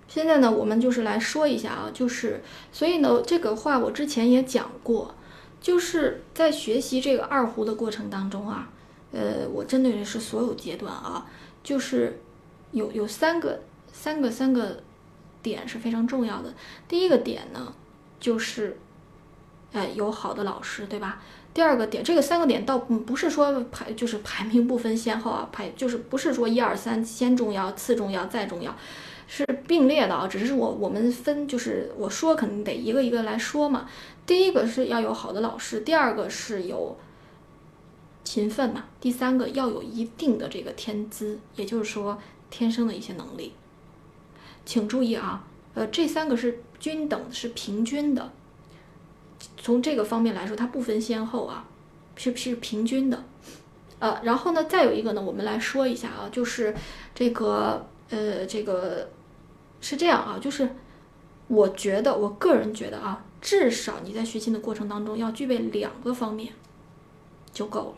[0.07, 2.41] 现在呢，我们就是来说一下啊，就是
[2.71, 5.13] 所以呢，这个话我之前也讲过，
[5.61, 8.69] 就是在学习这个二胡的过程当中啊。
[9.11, 11.25] 呃，我针对的是所有阶段啊，
[11.63, 12.21] 就是
[12.71, 14.83] 有有三个三个三个
[15.41, 16.53] 点是非常重要的。
[16.87, 17.73] 第一个点呢，
[18.19, 18.77] 就是
[19.71, 21.23] 呃有好的老师，对吧？
[21.53, 28.75] 第二个点，这个三个点倒不是说排就是排名不分先后啊，排就是不是说一二三先重要次重要再重要，
[29.27, 30.27] 是并列的啊。
[30.27, 33.89] 只是我我们分就是我说肯定得一个一个来说嘛。
[34.27, 36.95] 第一个是要有好的老师，第二个是有。
[38.29, 42.15] 勤奋嘛，第三个要有一定的这个天资，也就是说
[42.51, 43.53] 天生的一些能力。
[44.63, 48.31] 请注意啊，呃，这三个是均等，是平均的。
[49.57, 51.65] 从这个方面来说，它不分先后啊，
[52.15, 53.23] 是是平均的。
[53.97, 56.75] 呃，然后呢，再有一个呢，我们来说一下啊，就是
[57.15, 59.09] 这个呃，这个
[59.81, 60.69] 是这样啊，就是
[61.47, 66.53] 我觉得，我个人觉得啊，至少你在学习的过程当中要具备两个方面
[67.51, 67.95] 就够了，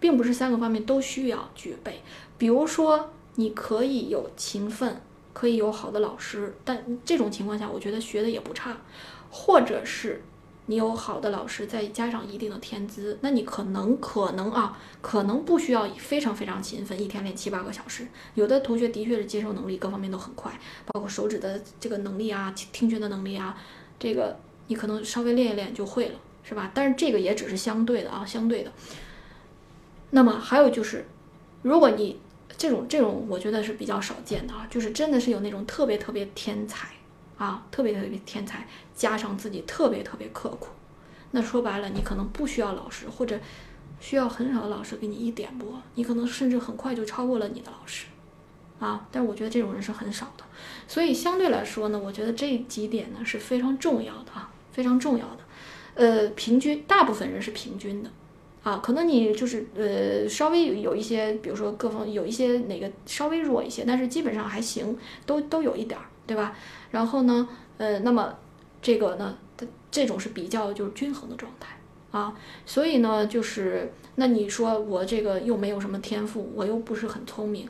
[0.00, 2.02] 并不是三个方面都需要具备。
[2.38, 5.00] 比如说，你可以有勤奋，
[5.32, 8.76] 可以有好的老师，但这种情况下，我觉得学的也不差，
[9.30, 10.22] 或者是。
[10.68, 18.04] 你有好的老师，再加上一定的天资，那你可能可能啊，可能不需要非常非常勤奋，一天练七八个小时。
[18.34, 20.50] 有的同学的确是接受能力各方面都很快，
[20.86, 23.56] 包括手指的这个能力啊，听觉的能力啊，
[23.96, 24.36] 这个
[24.66, 26.72] 你可能稍微练一练就会了，是吧？
[26.74, 28.72] 但是这个也只是相对的啊，相对的。
[30.16, 31.06] 那么还有就是，
[31.60, 32.18] 如果你
[32.56, 36.88] 这种这种，我觉得是比较少见的啊，就是真的是有那种特别特别天才。
[37.38, 40.68] 啊，特别特别天才，加上自己特别特别刻苦，
[41.32, 43.38] 那说白了，你可能不需要老师，或者
[44.00, 48.06] 需要很少的老师给你一点拨，你可能甚至很快就超过了你的老师，
[48.78, 50.44] 啊，但是我觉得这种人是很少的，
[50.88, 55.40] 所以相对来说呢，我觉得这几点呢是非常重要的啊，非常重要的，
[55.96, 58.10] 呃，平均，大部分人是平均的，
[58.66, 66.52] 啊，可能你就是呃稍微有一些，比如说各方有一些哪个稍微弱一些，但是基本上还行，都都有一点儿，对吧？
[66.90, 67.48] 然后呢，
[67.78, 68.36] 呃，那么
[68.82, 71.78] 这个呢，它这种是比较就是均衡的状态
[72.10, 72.36] 啊，
[72.66, 77.68] 所以呢，就是那你说我这个又没有什么天赋，我又不是很聪明，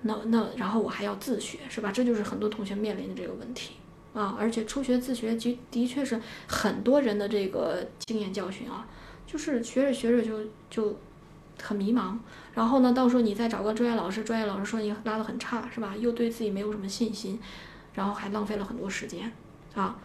[0.00, 1.92] 那那然后我还要自学是吧？
[1.92, 3.74] 这就是很多同学面临的这个问题
[4.14, 8.88] 啊，而且初学自学，的的确是很多人的这个经验教训啊，
[9.28, 10.96] 就是学着学着就就
[11.62, 12.16] 很迷茫，
[12.54, 15.94] 然后呢，到时候你再找个专业老师，专业老师说你拉的很差是吧？
[15.96, 17.38] 又对自己没有什么信心。
[17.94, 19.32] 然后还浪费了很多时间，
[19.74, 19.98] 啊，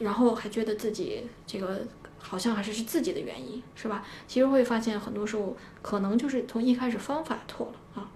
[0.00, 1.86] 然后还觉得自己这个
[2.18, 4.04] 好像还是是自己的原因，是吧？
[4.26, 8.10] 其实会发现很多时候可能就是从一开始方法错了啊。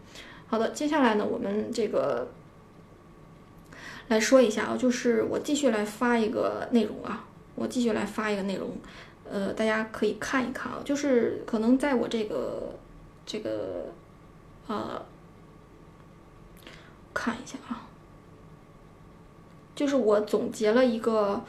[0.49, 2.33] 好的，接下来呢，我们这个
[4.09, 8.69] 来说一下啊，就是我继续来发一个内容啊，我继续来发一个内容，
[9.33, 12.75] 呃，大家可以看一看啊，就是可能在我这个
[13.25, 13.87] 这个
[14.67, 15.03] 呃，
[17.15, 17.89] 看一下啊。
[19.75, 21.43] 就是我总结了一个，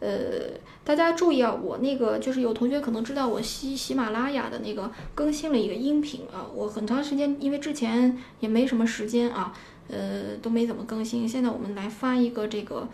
[0.00, 0.50] 呃，
[0.84, 9.54] 大家注意啊，我那个就是有同学可能知道我喜喜马拉雅的那个更新了一个音频啊，我很长时间因为之前也没什么时间啊，
[9.88, 11.26] 呃，都没怎么更新。
[11.26, 12.86] 现在我们来发一个这个，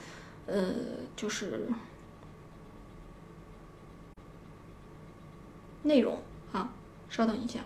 [0.47, 0.73] 呃，
[1.17, 1.67] 就是
[5.87, 6.19] 内容
[6.53, 6.71] 啊，
[7.09, 7.61] 稍等一下，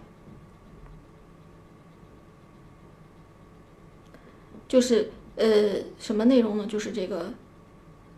[4.68, 5.10] 就是。
[5.36, 6.66] 呃，什么内容呢？
[6.66, 7.32] 就是这个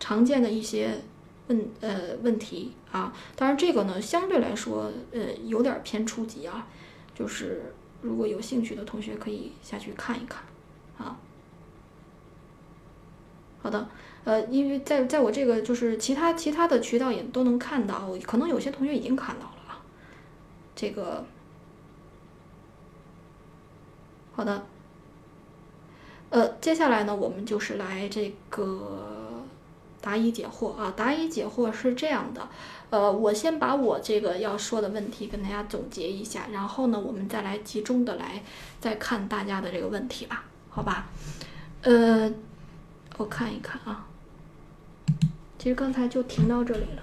[0.00, 1.02] 常见的一些
[1.46, 3.14] 问呃问题啊。
[3.36, 6.66] 当然，这个呢相对来说呃有点偏初级啊。
[7.14, 10.42] 就是如果有兴趣的同学可以下去看一看
[10.98, 11.16] 啊。
[13.62, 13.88] 好的，
[14.24, 19.51] 呃，因为在在我这个就是其他其他的渠道也都能看到，可能有些同学已经看到。
[20.74, 21.24] 这个
[24.34, 24.64] 好的。
[26.30, 29.44] 呃，接下来呢，我们就是来这个
[30.00, 30.90] 答疑解惑啊。
[30.96, 32.48] 答疑解惑是这样的，
[32.88, 38.42] 呃，我先把我这个要说的问题跟大家总结一下，然后呢，我们再来集中的来
[38.80, 41.10] 再看大家的这个问题吧，好吧？
[41.82, 42.32] 呃，
[43.18, 44.06] 我看一看啊，
[45.58, 47.02] 其实刚才就停到这里了。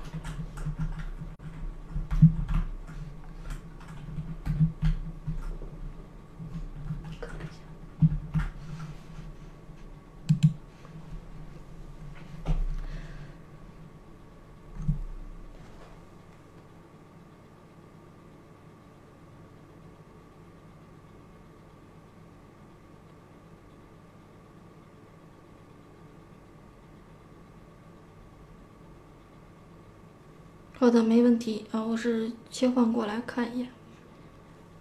[30.80, 33.70] 好的，没问题啊，我是切换过来看一眼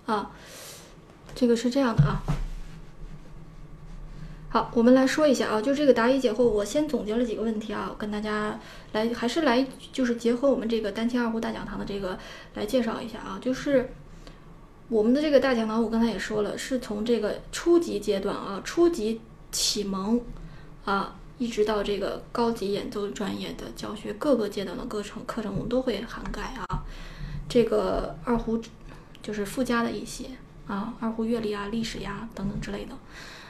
[0.07, 0.31] 啊，
[1.35, 2.23] 这个是这样的啊。
[4.49, 8.61] 好，我们来说一下啊，就这个答疑解惑，我先总结了几个问题啊，跟大家
[8.93, 12.17] 来还是来就是结合我们这个单亲二胡大讲堂的这个
[12.55, 13.93] 来介绍一下啊，就是
[14.89, 19.21] 我们的这个大讲堂，我刚才也说了，是从这个初级阶段啊，初级
[19.51, 20.21] 启蒙
[20.85, 21.18] 啊。
[21.39, 26.67] 一直到这个高级演奏专业的教学，各个阶段的课程课程我们都会涵盖啊。
[27.49, 28.61] 这个二胡
[29.23, 30.27] 就是附加的一些
[30.67, 32.95] 啊，二胡乐理啊、历史呀等等之类的。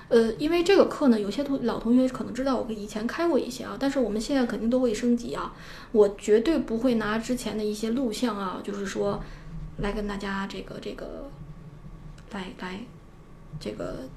[0.08, 5.54] 呃，因为这个课呢，有些同老同学可能知道我以前开过一些啊，但是我们现在肯定都会升级啊。
[5.92, 9.22] 我绝对不会拿之前的一些录像啊，就是说
[9.78, 11.30] 来跟大家这个这个
[12.32, 12.80] 来来
[13.60, 14.08] 这个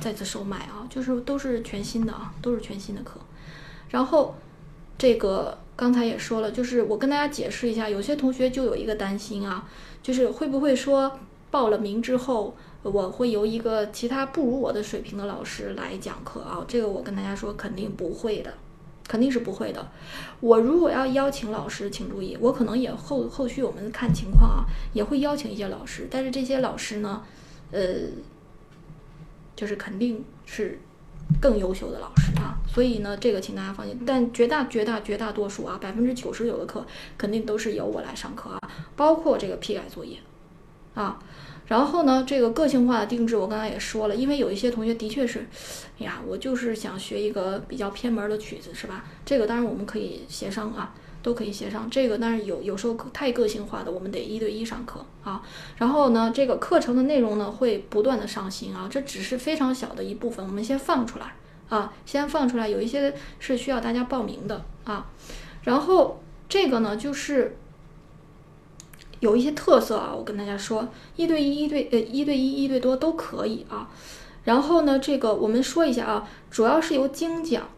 [0.00, 3.20] 再次售卖啊，就是都是全新的啊，都是全新的课。
[3.90, 4.34] 然后
[4.96, 9.68] 这个刚才也说了，就是我跟大家解释一下，有些同学就有一个担心啊，
[10.02, 11.18] 就是会不会说
[11.50, 16.64] 报了名之后，我会由一个其他不如我的水平的老师来讲课啊？
[16.66, 18.54] 这个我跟大家说，肯定不会的。
[19.08, 19.90] 肯定是不会的。
[20.40, 24.64] 我如果要邀请老师，请注意，我可能也后后续我们看情况啊，
[24.94, 26.06] 也会邀请一些老师。
[26.08, 27.22] 但是这些老师呢，
[27.72, 27.82] 呃，
[29.62, 30.80] 就是肯定是
[31.40, 32.58] 更优秀的老师啊。
[32.66, 33.96] 所以呢，这个请大家放心。
[34.04, 36.84] 但绝大绝大绝大多数啊，百分之九十九的课
[37.16, 38.58] 肯定都是由我来上课啊，
[38.96, 40.18] 包括这个批改作业
[40.94, 41.22] 啊。
[41.68, 45.46] 然后呢，这个个性化的定制，我刚才也说了，因为有一些同学的确是，
[46.00, 49.04] 哎呀，我就是想学一个比较偏门的曲子，是吧？
[49.24, 50.92] 这个当然我们可以协商啊，
[51.22, 51.88] 都可以协商。
[51.88, 55.42] 这个但是有有时候太个性化的，我们得一对一上课啊。
[55.76, 61.34] 然后呢，这个课程的内容呢会不断的上新啊，这只是非常小的一部分，我们先放出来
[61.68, 62.68] 啊，先放出来。
[62.68, 65.06] 有一些是需要大家报名的啊。
[65.62, 67.56] 然后这个呢就是。
[69.20, 73.88] 有一些特色啊，我跟大家说，一对一、一对呃一对一、一对多都可以啊。
[74.42, 77.68] 然后呢，这个我们说一下啊，主要是由精讲，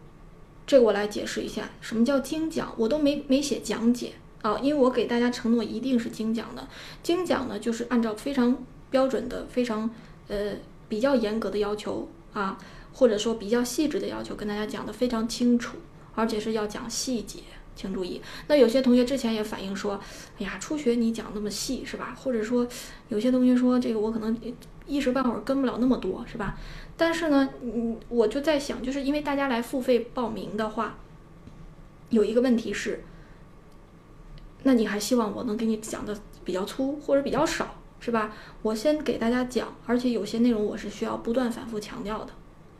[0.67, 6.67] 这个我来解释一下，什么叫精讲，我都没没写讲解啊，因为我给大家承诺一定是精讲的。
[7.03, 8.57] 精讲呢，就是按照非常
[8.89, 9.89] 标准的、非常
[10.27, 10.53] 呃
[10.89, 12.57] 比较严格的要求啊，
[12.93, 15.77] 或者说比较细致的要求，跟大家讲的非常清楚，
[16.15, 17.39] 而且是要讲细节。
[17.77, 19.99] 请注意，那有些同学之前也反映说，
[20.39, 22.15] 哎呀，初学你讲那么细是吧？
[22.17, 22.65] 或者说
[23.09, 24.39] 有些同学说这个我可能
[24.85, 26.57] 一时半会儿跟不了那么多是吧？
[26.97, 30.97] 但是呢，嗯，我就在想，就是因为大家来付费报名的话，
[32.09, 33.03] 有一个问题是，
[34.63, 38.33] 那你还希望我能给你讲的比较粗或者比较少是吧？
[38.61, 42.31] 我先给大家讲，而且有些内容我是需要不断反复强调的。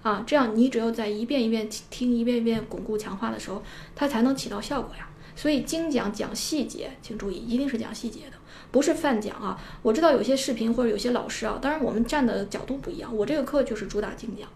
[0.04, 3.64] 啊，这样你只有在一遍一遍听、一遍一遍巩固强化的时候，
[3.96, 5.10] 它才能起到效果呀。
[5.36, 8.35] 所以精讲讲细节，请注意，一定是讲细节的，
[8.76, 9.58] 不是泛讲啊。
[9.82, 13.16] 我知道有些视频或者有些老师啊，当然我们站的角度不一样。
[13.16, 14.50] 我这个课就是主打精讲，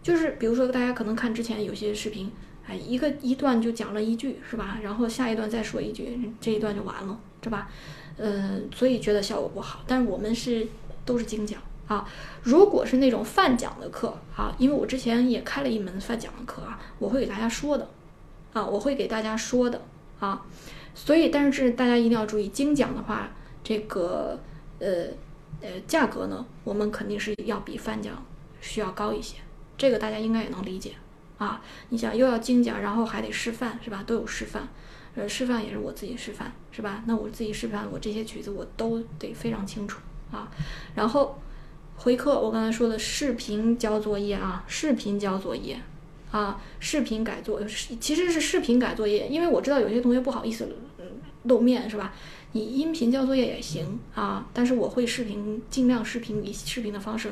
[0.00, 2.30] 就是比如说大家可能看之前有些视频，
[2.68, 4.78] 哎，一个一段就讲了一句是吧？
[4.80, 7.68] 然后下一段再说一句，这一段就完了，是吧？
[8.16, 9.80] 嗯，所以觉得效果不好。
[9.88, 10.68] 但是我们是
[11.04, 11.60] 都是精讲。
[11.88, 12.06] 啊，
[12.42, 17.88] 如果是那种泛讲的课啊，因为我之前也开了一门泛讲的课啊，我会给大家说的，
[18.52, 19.80] 啊，我会给大家说的
[20.20, 20.44] 啊，
[20.94, 23.30] 所以但是大家一定要注意，精讲的话，
[23.62, 24.38] 这个
[24.78, 25.06] 呃
[25.60, 28.24] 呃价格呢，我们肯定是要比泛讲
[28.60, 29.36] 需要高一些，
[29.76, 30.92] 这个大家应该也能理解
[31.38, 31.62] 啊。
[31.88, 34.02] 你想又要精讲，然后还得示范是吧？
[34.06, 34.68] 都有示范，
[35.14, 37.02] 呃，示范也是我自己示范是吧？
[37.06, 40.00] 那我自己示范，我这些曲子我都得非常清楚
[40.30, 40.50] 啊，
[40.94, 41.38] 然后。
[42.00, 45.76] 回课，我刚才说的视频交作业啊，视频交作业
[46.30, 47.60] 啊，视频改作，
[47.98, 50.68] 其实是视频改作业，因为我知道有些同学不好意思
[51.42, 52.14] 露面，是吧？
[52.52, 57.30] 你音频交作业也行啊，但是我会视频，尽量视频以视频的方式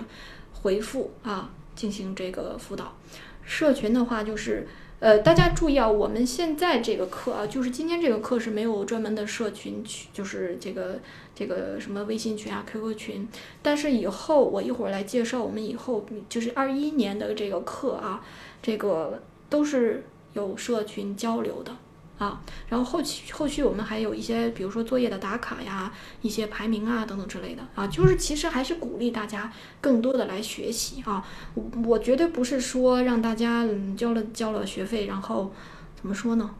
[0.52, 2.96] 回复啊，进行这个辅导。
[3.44, 4.66] 社群的话就是。
[4.98, 10.98] 呃，大家注意啊，我们现在这个课啊，就是今天这个课是没有专门的社群群，就是这个
[11.34, 13.28] 这个什么微信群啊、QQ 群。
[13.60, 18.24] 但是以后我一会儿来介绍我们以后就是二一年的这个课啊，
[18.62, 21.76] 这个都是有社群交流的。
[22.18, 25.92] 啊，然后后期后续我们还有一些，比如说作业的打卡呀，
[26.22, 31.22] 一些排名啊等等之类的啊，就是其实还是鼓励大家更多的来学习啊。
[31.54, 35.52] 我我绝对不是说让大家嗯交了交了学费，然后
[35.94, 36.54] 怎么说呢？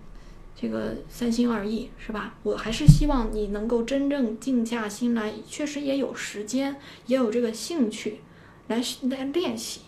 [0.59, 2.33] 这个三心二意是吧？
[2.43, 6.77] 我还是希望你能够真正静下心来，确实也有时间，
[7.07, 8.21] 也有这个兴趣
[8.69, 9.81] 来来练习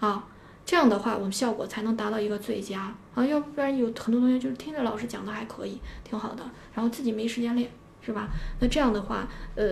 [0.00, 0.28] 啊。
[0.64, 3.26] 这样的话，我们效果才能达到一个最佳啊！
[3.26, 6.42] 要不然有很多同学就是听着老师讲的还可以，挺好的，
[6.72, 8.28] 然后自己没时间练，是吧？
[8.60, 9.66] 那这样的话，呃，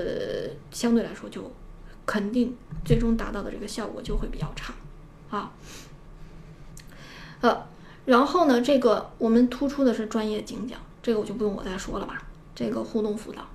[0.70, 1.50] 相对来说就
[2.04, 4.74] 肯定最终达到的这个效果就会比较差
[5.30, 5.52] 啊。
[7.40, 7.66] 呃，
[8.04, 12.22] 然后呢，这个我们突出的是专业精讲，这个我就不用我再说了吧？
[12.54, 13.46] 这个互动辅导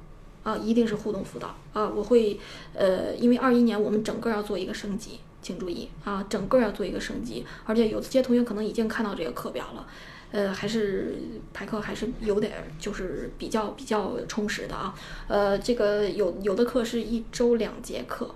[0.43, 1.87] 啊，一定是互动辅导啊！
[1.87, 2.39] 我会
[2.73, 5.19] 呃，因为二一年我们整个要做一个升级。
[5.45, 9.85] 请注意啊，整个要做一个升级，而且有些同学可能已经看到这个课表了，
[10.31, 11.13] 呃，还是
[11.53, 14.95] 排课还是有点就是比较比较充实的啊，
[15.27, 18.33] 呃，这个有有的课是一周两节课，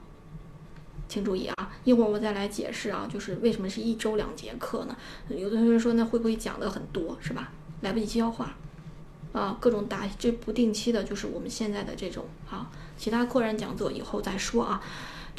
[1.07, 4.95] 请注意啊，一会儿我再来解释啊，就是为什么是一周两节课呢？
[5.29, 7.51] 有的同学说那会不会讲的很多是吧？
[7.81, 8.55] 来不及消化
[9.33, 14.79] 啊，各种答这不定期的，就是我们现在的这种啊，其他个人讲座以后再说啊。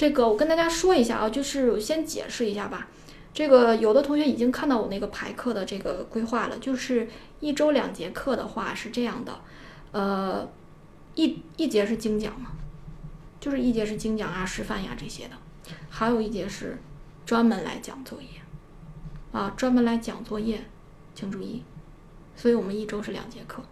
[0.01, 2.89] 这个我跟大家说一下啊，就是我先解释一下吧。
[3.35, 7.07] 这个有的同学已经看到我那个排课的这个规划了，就是
[7.41, 9.41] 一周两节课的话是这样的，
[9.93, 10.49] 呃，
[11.17, 12.53] 一一节是精讲嘛，
[13.39, 15.37] 就是一节是精讲啊、示范呀这些的，
[15.91, 16.79] 还有一节是
[17.27, 18.29] 专门来讲作业
[19.33, 20.65] 啊，专门来讲作业，
[21.15, 21.63] 请注意，
[22.35, 23.63] 所以我们一周是两节课，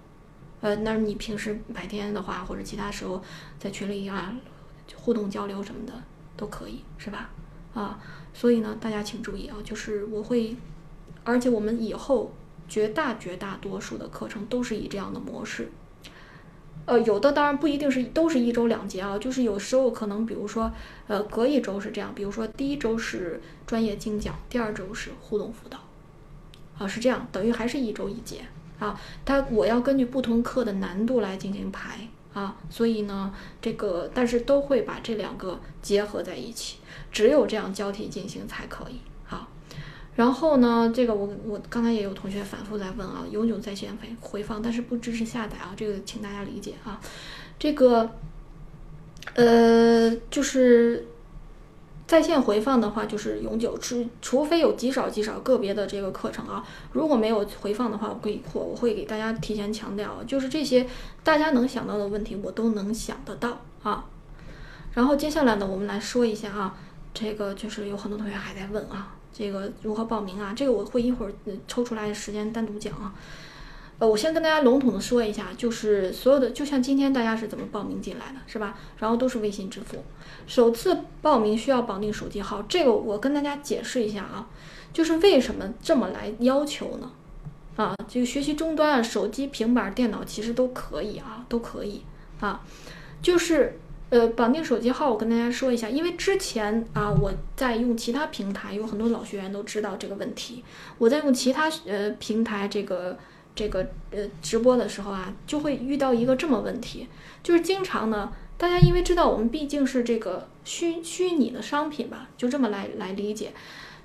[0.60, 3.22] 呃，那你平时白天的话或者其他时候
[3.58, 4.36] 在群里啊
[4.94, 5.94] 互动交流什么的
[6.38, 7.28] 都可以，是吧？
[7.74, 8.00] 啊。
[8.32, 10.56] 所以呢，大家请注意啊，就是我会，
[11.24, 12.32] 而且我们以后
[12.68, 15.70] 绝大绝大多数的课程都是以这样的模式。
[16.86, 20.72] 呃，有的当然不一定是都是一周两节啊，就是有时候可能比如说，
[21.08, 25.78] 呃，隔一周是这样，比如说第一周是专业精讲，第二周是互动辅导，
[26.78, 28.42] 啊，是这样，等于还是一周一节
[28.78, 28.98] 啊。
[29.24, 32.08] 它我要根据不同课的难度来进行排
[32.38, 36.78] 啊，所以呢，这个但是都会把这两个结合在一起。
[37.10, 39.00] 只有这样交替进行才可以。
[39.24, 39.48] 好，
[40.14, 47.00] 然后呢，这个我我刚才也有同学反复在问啊，永久在线回回放，但是不支持下载啊，这个请大家理解啊。
[47.58, 48.08] 这个，
[49.34, 51.06] 呃，就是
[52.08, 60.88] 在线回放的话，就是永久，除除非有极少极少个别的这个课程啊，如果没有回放的话，我可以扩，我会给大家提前强调，就是这些
[61.22, 64.06] 大家能想到的问题，我都能想得到啊。
[64.94, 66.74] 然后接下来呢，我们来说一下啊。
[67.12, 70.54] 这个就是有很多同学还在问啊，这个如何报名啊？
[70.56, 71.32] 这个我会一会儿
[71.66, 73.12] 抽出来时间单独讲啊。
[73.98, 78.78] 呃，我先跟大家笼统的说一下，就是所有的，就像今天大家是怎么报名进来的，是吧？
[78.98, 80.04] 然后都是微信支付。
[80.46, 84.48] 首次报名需要绑定手机号，这个我跟大家解释一下啊，
[84.92, 87.10] 就是为什么这么来要求呢？
[87.76, 92.02] 啊，这个学习终端啊，手机、平板、电脑其实都可以啊，都可以
[92.40, 92.60] 啊，
[93.20, 93.80] 就是。
[94.10, 100.64] 呃，绑定手机号，我跟大家说一下，因为之前啊，我在用其他平台，有很多老学员都知道这个问题。
[100.96, 103.18] 我在用其他呃平台这个
[103.58, 107.08] 这个呃直播的时候啊，就会遇到一个这么问题，
[107.42, 113.52] 就是经常呢，大家因为知道我们毕竟是这个虚虚拟的商品吧，就这么来来理解，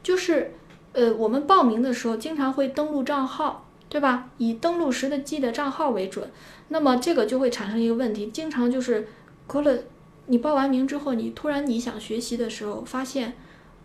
[0.01, 0.56] 就是
[0.93, 4.32] 呃我们报名的时候经常会登录账号，对吧？
[4.39, 6.28] 以登录时的记的账号为准，
[6.70, 9.08] 那么这个就会产生一个问题，经常就是
[9.45, 9.78] 过了。
[10.26, 13.34] 你报完名之后，你突然你想学习的时候，发现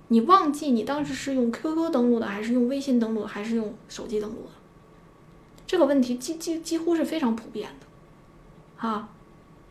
[0.06, 4.46] 你忘记你当时是用 QQ 登录的，还是用微信登录，还是用手机登录？
[5.68, 9.10] 这个问题几几几乎是非常普遍的，啊，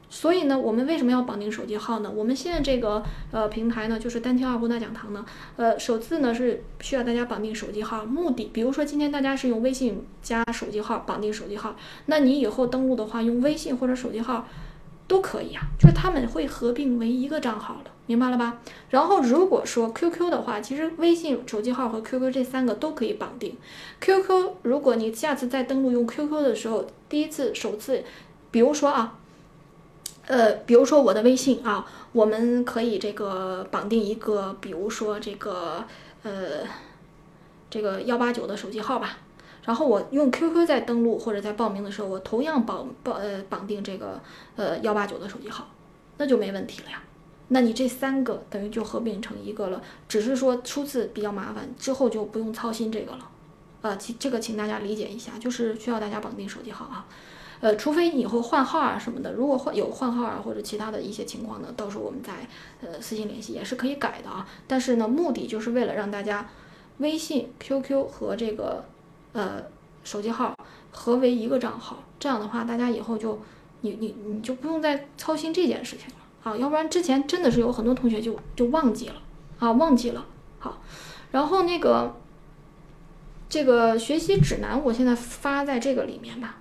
[0.09, 2.09] 所以呢，我们为什么要绑定手机号呢？
[2.09, 5.25] 我们现在这个呃平台呢，就是单听二胡大讲堂呢，
[5.57, 11.75] 呃，首次呢是需要大家绑定手机号，目的，比如说今天大家是用微信加手机号绑定手机号，
[12.05, 14.47] 那你以后登录的话，用微信或者手机号。
[15.09, 18.57] 都可以啊，就是他们会合并为一个账号的，明白了吧？
[18.89, 23.55] 然后如果说 QQ 的话，其实微信手机号和 QQ 这三个都可以绑定。
[23.99, 28.03] QQ 如果你下次再登录用 QQ 的时候，第一次首次，
[28.49, 29.19] 比如说啊，
[30.25, 35.83] 呃，比如说我的微信啊，我们可以这个绑定一个，比如说这个
[36.23, 36.65] 呃，
[37.69, 39.17] 这个幺八九的手机号吧。
[39.65, 44.21] 然后我用 QQ 在登录或者在报名的时候，我同样绑绑呃绑定这个
[44.55, 45.67] 呃幺八九的手机号，
[46.17, 47.03] 那就没问题了呀。
[47.49, 53.29] 那你这三个等于就合并成一个了，只是说初次比较麻烦，之后就不用操心这个了。
[53.81, 57.05] 呃，其这个请大家理解一下，就是需要大家绑定手机号啊。
[57.59, 62.47] 呃，除非你以后换号啊什么的，如果换有换号啊或者其他的一些情况呢，到时候我们再
[62.81, 64.47] 呃私信联系也是可以改的啊。
[64.67, 66.49] 但是呢，目的就是为了让大家
[66.97, 68.85] 微信、QQ 和这个。
[69.33, 69.61] 呃，
[70.03, 70.55] 手机号
[70.89, 73.39] 合为一个账号，这样的话，大家以后就
[73.81, 76.07] 你你你就不用再操心这件事情
[76.47, 79.15] 啊，要不然之前真的是有很多同学就就忘记了
[79.59, 80.25] 啊，忘记了。
[80.59, 80.81] 好，
[81.31, 82.15] 然后那个
[83.49, 86.57] 这个学习指南，我现在发在这个里面吧。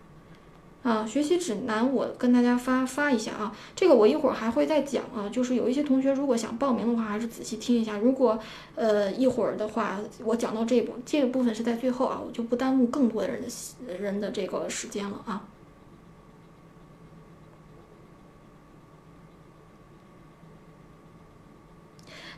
[0.82, 5.28] 啊，学习指南我跟大家发发一下啊，这个我一会儿还会再讲啊。
[5.28, 7.98] 就是有一些同学如果想报名的话，还是仔细听一下。
[7.98, 8.38] 如果
[8.76, 13.42] 呃一会儿的话，我讲到这部这个部分是在最后啊，我就不耽误更多的人
[13.88, 15.44] 的人的这个时间了啊。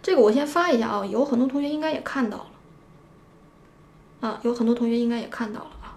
[0.03, 5.97] 这个我先发一下啊，有很多同学应该也看到了啊，有很多同学应该也看到了啊。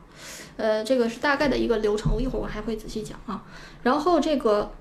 [0.57, 3.44] 呃，这个是大概的一个流程，我一会儿我还会仔细讲啊。
[3.84, 4.72] 然后这个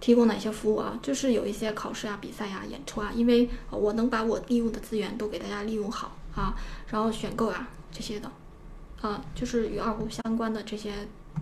[0.00, 0.98] 提供哪些服务啊？
[1.00, 6.54] 就是有一些考试啊、比赛呀、演出啊，因为我能把我利用的资源都给大家利用好啊。
[6.88, 8.30] 然后选购啊这些的，
[9.00, 10.92] 啊，就是与二胡相关的这些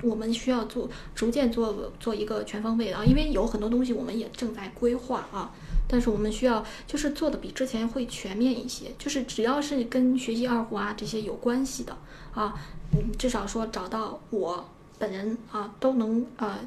[0.03, 5.51] 我们需要做逐渐做做一个全方位的啊，因为有很多东西我们也正在规划啊，
[5.89, 11.97] 但是我们需要就是做的比之前会全面一些，就是只要是跟学习二胡啊这些有关系的
[12.35, 12.55] 啊，
[12.93, 14.69] 嗯，至少说找到我
[14.99, 16.59] 本人啊都能啊，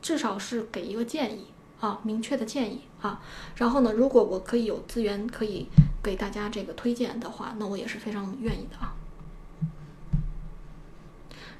[0.00, 1.44] 至少是给一个建议
[1.80, 3.20] 啊，明确的建议啊，
[3.56, 5.68] 然后呢，如果我可以有资源可以
[6.02, 8.94] 给大家这个推荐的话，那我也是非常愿意的啊。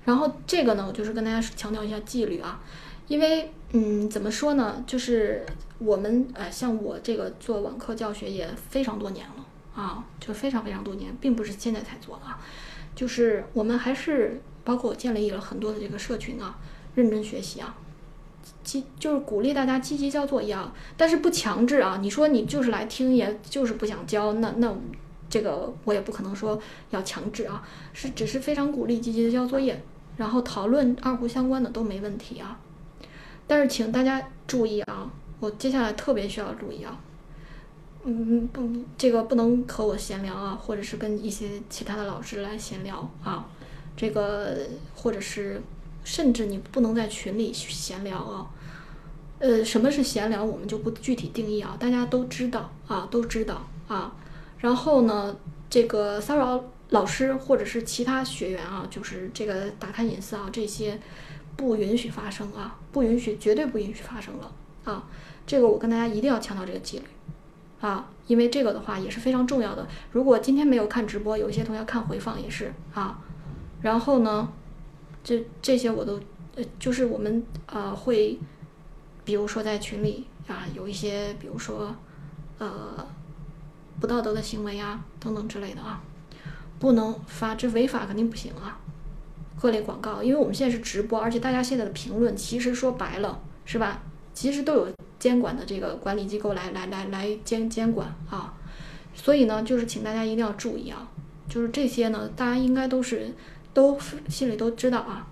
[0.04, 2.60] 然后这个呢，我就是跟大家强调一下纪律啊，
[3.12, 5.44] 因为嗯，怎么说呢，就是
[5.80, 9.44] 我们呃，像我这个做网课教学也非常多年了
[9.74, 12.40] 啊，就非常非常多年，并不是现在才做的啊，
[12.94, 16.58] 就是我们还是包括我建立了很多的这个社群啊，
[16.94, 17.76] 认真学习啊，
[18.64, 24.74] 积就是鼓励大家积极交作业啊，但是不强制啊，你说你就是来听，也就是不想交，那那
[25.28, 26.58] 这个我也不可能说
[26.88, 27.62] 要强制啊，
[27.92, 29.82] 是只是非常鼓励积极的交作业。
[30.16, 32.58] 然后讨论二胡相关的都没问题啊，
[33.52, 35.06] 但是请大家注意啊，
[35.38, 36.98] 我接下来特别需要注意啊，
[38.02, 38.66] 嗯不，
[38.96, 43.46] 这个不能和我闲聊啊，或者是跟一些其他的老师来闲聊啊，
[43.94, 44.56] 这个
[44.94, 45.60] 或者是
[46.02, 48.48] 甚至你不能在群里闲聊啊，
[49.38, 54.16] 呃，什么是闲聊，我们就不具体定义啊，大家都知道啊，都知道啊，
[54.60, 55.36] 然后呢，
[55.68, 56.64] 这个骚扰。
[56.88, 60.98] 老师或者是其他学员啊，就是这个打探隐私啊，这些
[61.56, 64.52] 不允许发生啊，不允许，绝对不允许发生了
[64.84, 65.08] 啊！
[65.46, 67.04] 这个我跟大家一定要强调这个纪律
[67.80, 69.88] 啊，因为这个的话也是非常重要的。
[70.12, 73.18] 如果今天没有看直播，有一些同学看回放也是啊。
[73.80, 74.52] 然后呢，
[75.24, 76.20] 这这些我都
[76.54, 78.38] 呃，就是我们呃会，
[79.24, 81.96] 比如说在群里啊，有一些比如说
[82.58, 83.06] 呃
[83.98, 86.02] 不道德的行为啊等等之类的啊。
[86.78, 88.76] 不能发，这违法肯定不行啊！
[89.62, 94.02] 各类广告，因为我们现在是直播，而且大家现在的评论，其实说白了是吧？
[94.34, 94.88] 其实都有
[95.20, 98.52] 监管的这个管理机构来来来来监监管啊。
[99.14, 101.08] 所以呢，就是请大家一定要注意啊，
[101.48, 103.32] 就是这些呢，大家应该都是
[103.72, 103.96] 都
[104.28, 105.28] 心里都知道啊。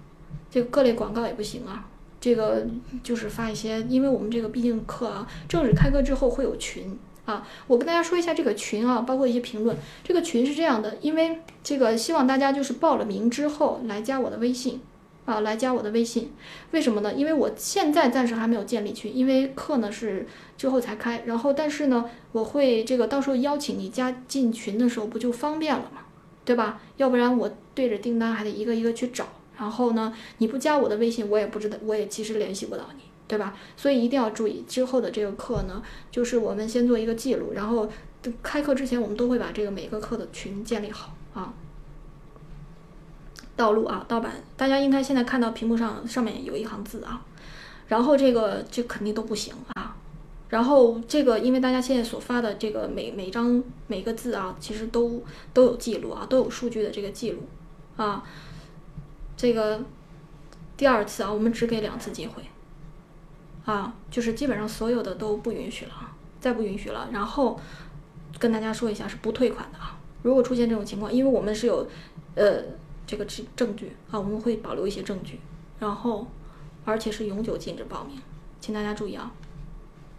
[0.48, 1.88] 这个各类广告也不行啊，
[2.20, 2.64] 这个
[3.02, 6.96] 就是发一些，因为我们这个毕竟课啊，正式开课之后会有群。
[7.30, 9.76] 啊，我跟大家说一下这个群啊，包括一些评论。
[10.02, 14.80] 这个群是这样的，因为这个希望大家就是报了名之后来加我的微信，
[15.26, 16.32] 啊，来加我的微信。
[16.72, 17.14] 为什么呢？
[17.14, 20.26] 因为我现在暂时还没有建立群，因为课呢是
[20.58, 21.22] 之后才开。
[21.26, 26.02] 然后，但是呢，我会这个到时候邀请你加进群的时候，不就方便了吗？
[26.44, 26.80] 对吧？
[26.96, 29.26] 要不然我对着订单还得一个一个去找。
[29.56, 33.02] 然后呢，你不加我的微信，我也不知道，我也其实联系不到你。
[33.30, 33.54] 对吧？
[33.76, 35.80] 所以一定要注意之后的这个课呢，
[36.10, 37.88] 就是我们先做一个记录，然后
[38.42, 41.54] 开课之前我们都会把这个每个课的群建立好啊。
[43.54, 47.24] 道路啊，盗版，大家应该现在看到屏幕上上面有一行字啊，
[47.86, 49.96] 然后这个这肯定都不行啊。
[50.48, 55.22] 然后这个因为大家现在所发的这个每每张每个字啊，其实都
[55.54, 57.42] 都有记录啊，都有数据的这个记录
[57.96, 58.24] 啊。
[59.36, 59.80] 这个
[60.76, 62.42] 第二次啊，我们只给两次机会。
[63.70, 67.08] 啊，就是基本上所有的都不允许了啊，再不允许了。
[67.12, 67.60] 然后
[68.38, 69.96] 跟大家说一下，是不退款的啊。
[70.22, 71.88] 如果出现这种情况，因为我们是有
[72.34, 72.62] 呃
[73.06, 75.38] 这个证证据啊，我们会保留一些证据。
[75.78, 76.26] 然后
[76.84, 78.18] 而且是永久禁止报名，
[78.60, 79.32] 请大家注意啊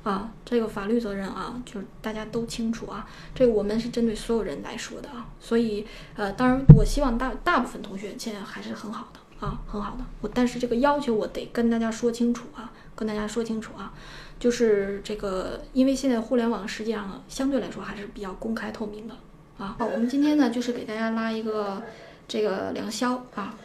[0.04, 3.08] 啊，这个法律责任啊，就是大家都清楚啊。
[3.36, 10.06] 这个我们是针对所有人来说的啊，所以呃，当然我希望大大部分同学现在还是很好的啊，很好的。
[10.22, 12.72] 我但是这个要求我得跟大家说清楚啊。
[13.02, 13.92] 跟大家说清楚啊，
[14.40, 19.16] 就是这个，因为现在互联网实际上相对来说还是比较公开透明的
[19.58, 19.76] 啊。
[19.80, 21.82] 好，我们今天呢，就是给大家拉一个
[22.28, 23.56] 这个《良宵》啊。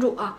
[0.00, 0.38] 关注啊。